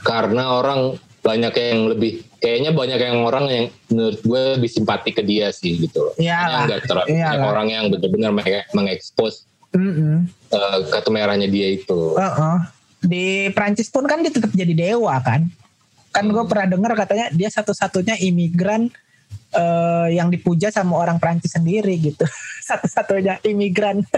karena 0.00 0.50
orang 0.52 0.80
banyak 1.22 1.54
yang 1.54 1.80
lebih 1.88 2.12
kayaknya 2.36 2.74
banyak 2.74 2.98
yang 2.98 3.22
orang 3.22 3.44
yang 3.46 3.64
menurut 3.86 4.18
gue 4.18 4.42
lebih 4.58 4.66
simpati 4.68 5.14
ke 5.14 5.22
dia 5.22 5.54
sih 5.54 5.78
gitu 5.78 6.02
loh. 6.02 6.14
Nggak 6.18 6.90
terlalu 6.90 7.14
banyak 7.14 7.38
orang 7.40 7.68
yang 7.70 7.84
benar-benar 7.86 8.30
menge- 8.34 8.66
mengekspos 8.72 9.46
Mm-mm. 9.70 10.26
eh, 10.50 10.78
kartu 10.90 11.08
merahnya 11.08 11.46
dia 11.46 11.70
itu. 11.70 12.18
Heeh. 12.18 12.56
Di 13.02 13.50
Prancis 13.50 13.90
pun 13.90 14.06
kan 14.06 14.22
dia 14.22 14.30
tetap 14.30 14.54
jadi 14.54 14.72
dewa 14.72 15.18
kan. 15.20 15.50
Kan 16.14 16.30
gue 16.30 16.44
pernah 16.46 16.66
dengar 16.78 16.92
katanya 16.94 17.28
dia 17.34 17.50
satu-satunya 17.50 18.20
imigran 18.22 18.88
eh, 19.52 20.08
yang 20.14 20.30
dipuja 20.30 20.70
sama 20.70 20.96
orang 20.96 21.18
Prancis 21.18 21.52
sendiri 21.52 21.98
gitu. 21.98 22.24
Satu-satunya 22.68 23.42
imigran. 23.42 24.06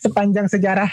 sepanjang 0.00 0.46
sejarah 0.48 0.90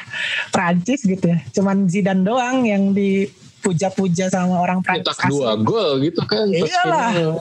Prancis 0.51 1.03
gitu 1.03 1.31
ya. 1.31 1.39
Cuman 1.55 1.87
Zidane 1.87 2.23
doang 2.23 2.67
yang 2.67 2.91
dipuja-puja 2.91 4.27
sama 4.27 4.59
orang 4.59 4.83
Prancis. 4.83 5.15
Cetak 5.15 5.31
dua 5.31 5.55
gol 5.59 6.03
gitu 6.03 6.21
kan. 6.27 6.47
Iyalah. 6.51 7.39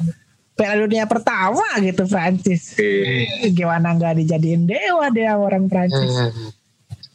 Piala 0.55 0.85
dunia 0.85 1.09
pertama 1.09 1.65
gitu 1.81 2.05
Prancis. 2.07 2.77
Iya. 2.77 3.49
Gimana 3.51 3.97
nggak 3.97 4.21
dijadiin 4.25 4.69
dewa 4.69 5.09
dia 5.11 5.35
orang 5.37 5.67
Prancis. 5.67 6.13
Eh, 6.13 6.31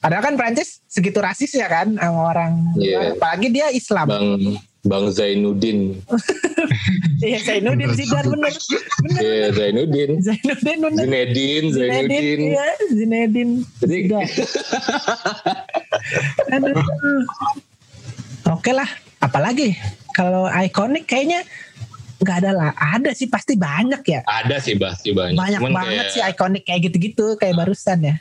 Padahal 0.05 0.21
kan 0.21 0.37
Prancis 0.37 0.85
segitu 0.85 1.17
rasis 1.17 1.49
ya 1.57 1.65
kan 1.65 1.97
sama 1.97 2.29
orang. 2.29 2.77
Iya. 2.77 3.17
Apalagi 3.17 3.49
dia 3.49 3.73
Islam. 3.73 4.05
Bang 4.05 4.61
Bang 4.85 5.09
Zainuddin. 5.09 5.79
Iya 7.25 7.41
Zainuddin 7.41 7.89
Zidane 7.97 8.27
bener. 8.29 8.53
Bener. 9.01 9.21
Iya 9.23 9.47
Zainuddin. 9.49 10.11
Zainuddin 10.21 10.77
bener. 10.77 11.03
Zinedine, 11.09 11.67
Zainuddin. 11.73 12.39
iya, 12.53 12.67
Zinedine. 12.93 13.53
Jadi 13.81 13.95
Zidane. 14.05 14.33
Aduh. 16.53 16.75
Oke 18.53 18.71
lah, 18.77 18.85
apalagi 19.25 19.73
kalau 20.13 20.45
ikonik 20.53 21.09
kayaknya 21.09 21.41
nggak 22.21 22.45
ada 22.45 22.51
lah. 22.53 22.71
Ada 22.77 23.17
sih 23.17 23.25
pasti 23.25 23.57
banyak 23.57 24.05
ya. 24.05 24.21
ada 24.29 24.61
sih 24.61 24.77
pasti 24.77 25.09
banyak. 25.17 25.39
Banyak 25.39 25.59
Cuman 25.65 25.73
banget 25.73 26.05
kayak 26.05 26.13
sih 26.13 26.21
ikonik 26.21 26.63
kayak 26.67 26.81
gitu-gitu 26.91 27.25
kayak 27.41 27.57
barusan 27.57 28.05
ya. 28.05 28.15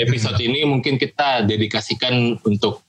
Episode 0.00 0.40
ini 0.40 0.64
mungkin 0.64 0.96
kita 0.96 1.44
dedikasikan 1.44 2.40
untuk 2.40 2.80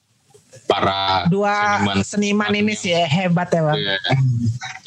para 0.63 1.27
Dua 1.27 1.83
seniman, 2.03 2.51
ini 2.51 2.71
sih 2.71 2.91
ya, 2.91 3.03
hebat 3.03 3.51
ya 3.51 3.61
bang. 3.63 3.75
Iya. 3.75 3.97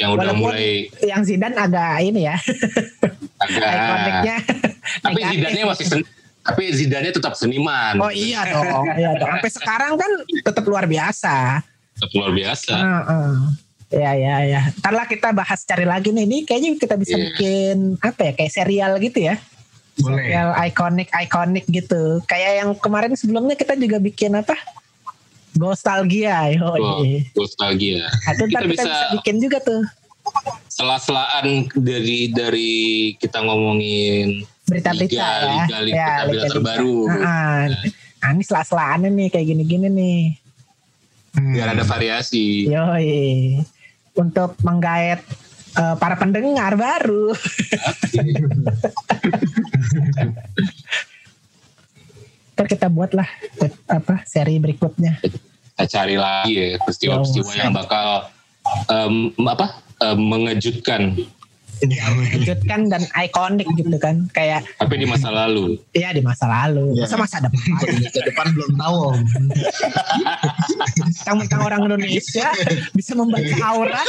yang 0.00 0.10
udah 0.16 0.32
Walaupun 0.32 0.40
mulai 0.48 0.88
yang 1.00 1.20
Zidane 1.22 1.56
agak 1.56 2.00
ini 2.00 2.24
ya, 2.24 2.36
agak 3.36 3.68
ikoniknya. 3.68 4.36
tapi. 5.00 5.20
Zidane 5.24 5.60
masih 5.64 5.84
sen, 5.84 6.00
tapi 6.40 6.64
Zidane 6.72 7.08
tetap 7.12 7.32
seniman. 7.36 8.00
Oh 8.00 8.08
iya 8.08 8.44
dong, 8.48 8.84
iya 8.96 9.12
dong. 9.16 9.28
Sampai 9.36 9.50
sekarang 9.52 9.92
kan 10.00 10.10
tetap 10.40 10.64
luar 10.64 10.84
biasa. 10.88 11.60
Tetap 11.96 12.10
luar 12.12 12.30
biasa. 12.32 12.74
Heeh. 12.74 13.32
Ya 13.94 14.10
ya 14.18 14.36
ya. 14.42 14.60
Ntar 14.82 14.90
lah 14.90 15.06
kita 15.06 15.30
bahas 15.30 15.62
cari 15.62 15.86
lagi 15.86 16.10
nih. 16.10 16.26
Ini 16.26 16.38
kayaknya 16.42 16.70
kita 16.80 16.96
bisa 16.98 17.14
Iya. 17.14 17.24
bikin 17.30 17.76
apa 18.02 18.20
ya 18.26 18.32
kayak 18.34 18.52
serial 18.52 18.92
gitu 18.98 19.22
ya. 19.22 19.38
Boleh. 20.02 20.26
Serial 20.26 20.50
ikonik 20.66 21.08
ikonik 21.12 21.64
gitu. 21.70 22.18
Kayak 22.26 22.52
yang 22.64 22.70
kemarin 22.78 23.14
sebelumnya 23.14 23.54
kita 23.54 23.78
juga 23.78 24.02
bikin 24.02 24.34
apa? 24.34 24.58
Nostalgia. 25.54 26.50
Yo, 26.50 26.66
Oh, 26.66 27.06
iya. 27.06 27.22
nostalgia. 27.38 28.10
Itu 28.34 28.42
ntar 28.50 28.66
Kita 28.66 28.66
kita, 28.66 28.74
bisa 28.74 28.84
bisa 28.90 29.06
bikin 29.18 29.36
juga 29.38 29.58
tuh 29.62 29.82
sela-selaan 30.74 31.68
dari 31.78 32.32
dari 32.32 32.72
kita 33.20 33.44
ngomongin 33.44 34.42
berita-berita 34.66 35.06
Liga, 35.06 35.30
ya. 35.30 35.78
Liga, 35.84 36.10
Liga, 36.26 36.42
terbaru. 36.50 37.06
Heeh. 37.12 37.60
Nah, 38.24 38.30
ini 38.32 38.42
sela-selaannya 38.42 39.12
nih 39.12 39.28
kayak 39.30 39.46
gini-gini 39.46 39.88
nih. 39.92 40.20
Hmm. 41.34 41.50
biar 41.50 41.74
ada 41.74 41.82
variasi. 41.82 42.70
Yoi. 42.70 43.58
Untuk 44.14 44.54
menggait 44.62 45.18
eh, 45.74 45.94
para 45.98 46.14
pendengar 46.14 46.78
baru. 46.78 47.34
Ntar 52.54 52.66
kita 52.70 52.86
buatlah 52.86 53.26
apa 53.90 54.22
seri 54.28 54.62
berikutnya. 54.62 55.18
Kita 55.20 55.84
cari 55.90 56.14
lagi 56.14 56.52
ya 56.54 56.78
peristiwa-peristiwa 56.78 57.50
Oh, 57.50 57.56
yang 57.58 57.74
bakal 57.74 58.06
em, 58.86 59.14
apa 59.42 59.82
em, 60.00 60.18
mengejutkan 60.22 61.18
Lanjutkan 61.84 62.86
dan 62.88 63.02
ikonik 63.18 63.66
gitu 63.76 63.98
kan. 63.98 64.30
Kayak 64.32 64.64
tapi 64.78 64.94
di 64.94 65.06
masa 65.10 65.28
lalu. 65.28 65.76
ya 65.92 66.14
di 66.14 66.22
masa 66.22 66.46
lalu. 66.46 66.94
Iya. 66.96 67.04
Masa 67.04 67.16
masa 67.18 67.36
depan. 67.44 67.60
Ke 68.14 68.20
depan 68.30 68.46
belum 68.54 68.72
tahu. 68.78 69.00
Tentang 71.26 71.60
orang 71.60 71.84
Indonesia 71.84 72.48
bisa 72.94 73.12
membaca 73.18 73.56
aura. 73.66 74.02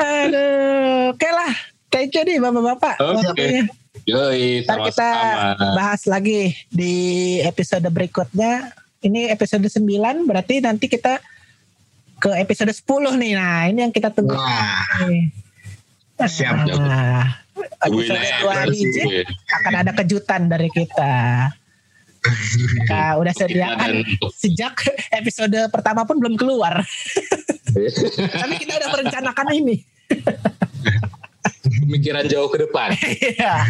Aduh, 0.00 1.12
oke 1.12 1.28
lah. 1.28 1.52
Thank 1.90 2.16
you 2.16 2.22
nih 2.24 2.38
bapak-bapak. 2.40 2.96
Oke. 3.02 3.68
Yoi, 4.08 4.64
Ntar 4.64 4.78
kita 4.88 5.10
bahas 5.76 6.02
lagi 6.08 6.56
di 6.72 6.94
episode 7.44 7.84
berikutnya. 7.92 8.72
Ini 9.00 9.32
episode 9.32 9.64
9 9.64 10.28
berarti 10.28 10.60
nanti 10.60 10.88
kita 10.88 11.20
ke 12.20 12.30
episode 12.40 12.72
10 12.72 13.16
nih. 13.16 13.32
Nah, 13.36 13.68
ini 13.68 13.80
yang 13.84 13.92
kita 13.92 14.12
tunggu. 14.12 14.36
Wah, 14.36 15.04
nih. 15.08 15.32
Siap. 16.20 16.68
Nah, 16.76 17.40
episode 17.80 18.20
dua 18.44 18.68
digit 18.68 19.24
akan 19.60 19.74
ada 19.84 19.92
kejutan 19.96 20.52
dari 20.52 20.68
kita. 20.68 21.48
Kita 22.20 23.16
udah 23.16 23.32
sediakan 23.32 24.04
sejak 24.36 24.84
episode 25.16 25.56
pertama 25.72 26.04
pun 26.04 26.20
belum 26.20 26.36
keluar. 26.36 26.84
Tapi 28.44 28.54
kita 28.60 28.76
udah 28.76 28.88
merencanakan 28.92 29.48
ini. 29.56 29.80
Pemikiran 31.86 32.24
jauh 32.26 32.48
ke 32.50 32.58
depan. 32.66 32.94
Iya. 33.00 33.66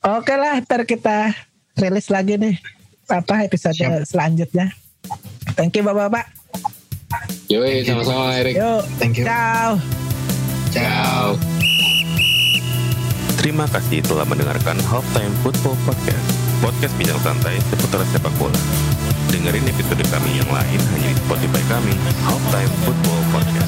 Oke 0.00 0.34
lah, 0.34 0.56
ntar 0.64 0.88
kita 0.88 1.36
rilis 1.76 2.08
lagi 2.08 2.40
nih 2.40 2.56
apa 3.10 3.44
episode 3.44 3.76
Siap. 3.76 4.06
selanjutnya. 4.06 4.72
Thank 5.58 5.76
you 5.76 5.84
bapak-bapak. 5.84 6.30
Yoi, 7.50 7.82
sama-sama 7.82 8.38
Erik. 8.38 8.54
Yuk, 8.54 8.82
thank 9.02 9.18
you. 9.18 9.26
ciao. 9.26 9.76
Ciao. 10.70 11.34
Terima 13.40 13.66
kasih 13.66 14.04
telah 14.06 14.22
mendengarkan 14.28 14.78
Halftime 14.86 15.34
Football 15.42 15.74
Podcast. 15.82 16.28
Podcast 16.60 16.94
bincang 17.00 17.20
santai 17.24 17.56
seputar 17.72 18.04
sepak 18.12 18.30
bola. 18.36 18.60
Dengerin 19.32 19.64
episode 19.64 20.04
kami 20.12 20.38
yang 20.38 20.50
lain 20.52 20.80
hanya 20.94 21.08
di 21.10 21.18
Spotify 21.18 21.62
kami, 21.66 21.94
Halftime 22.22 22.72
Football 22.84 23.20
Podcast. 23.34 23.59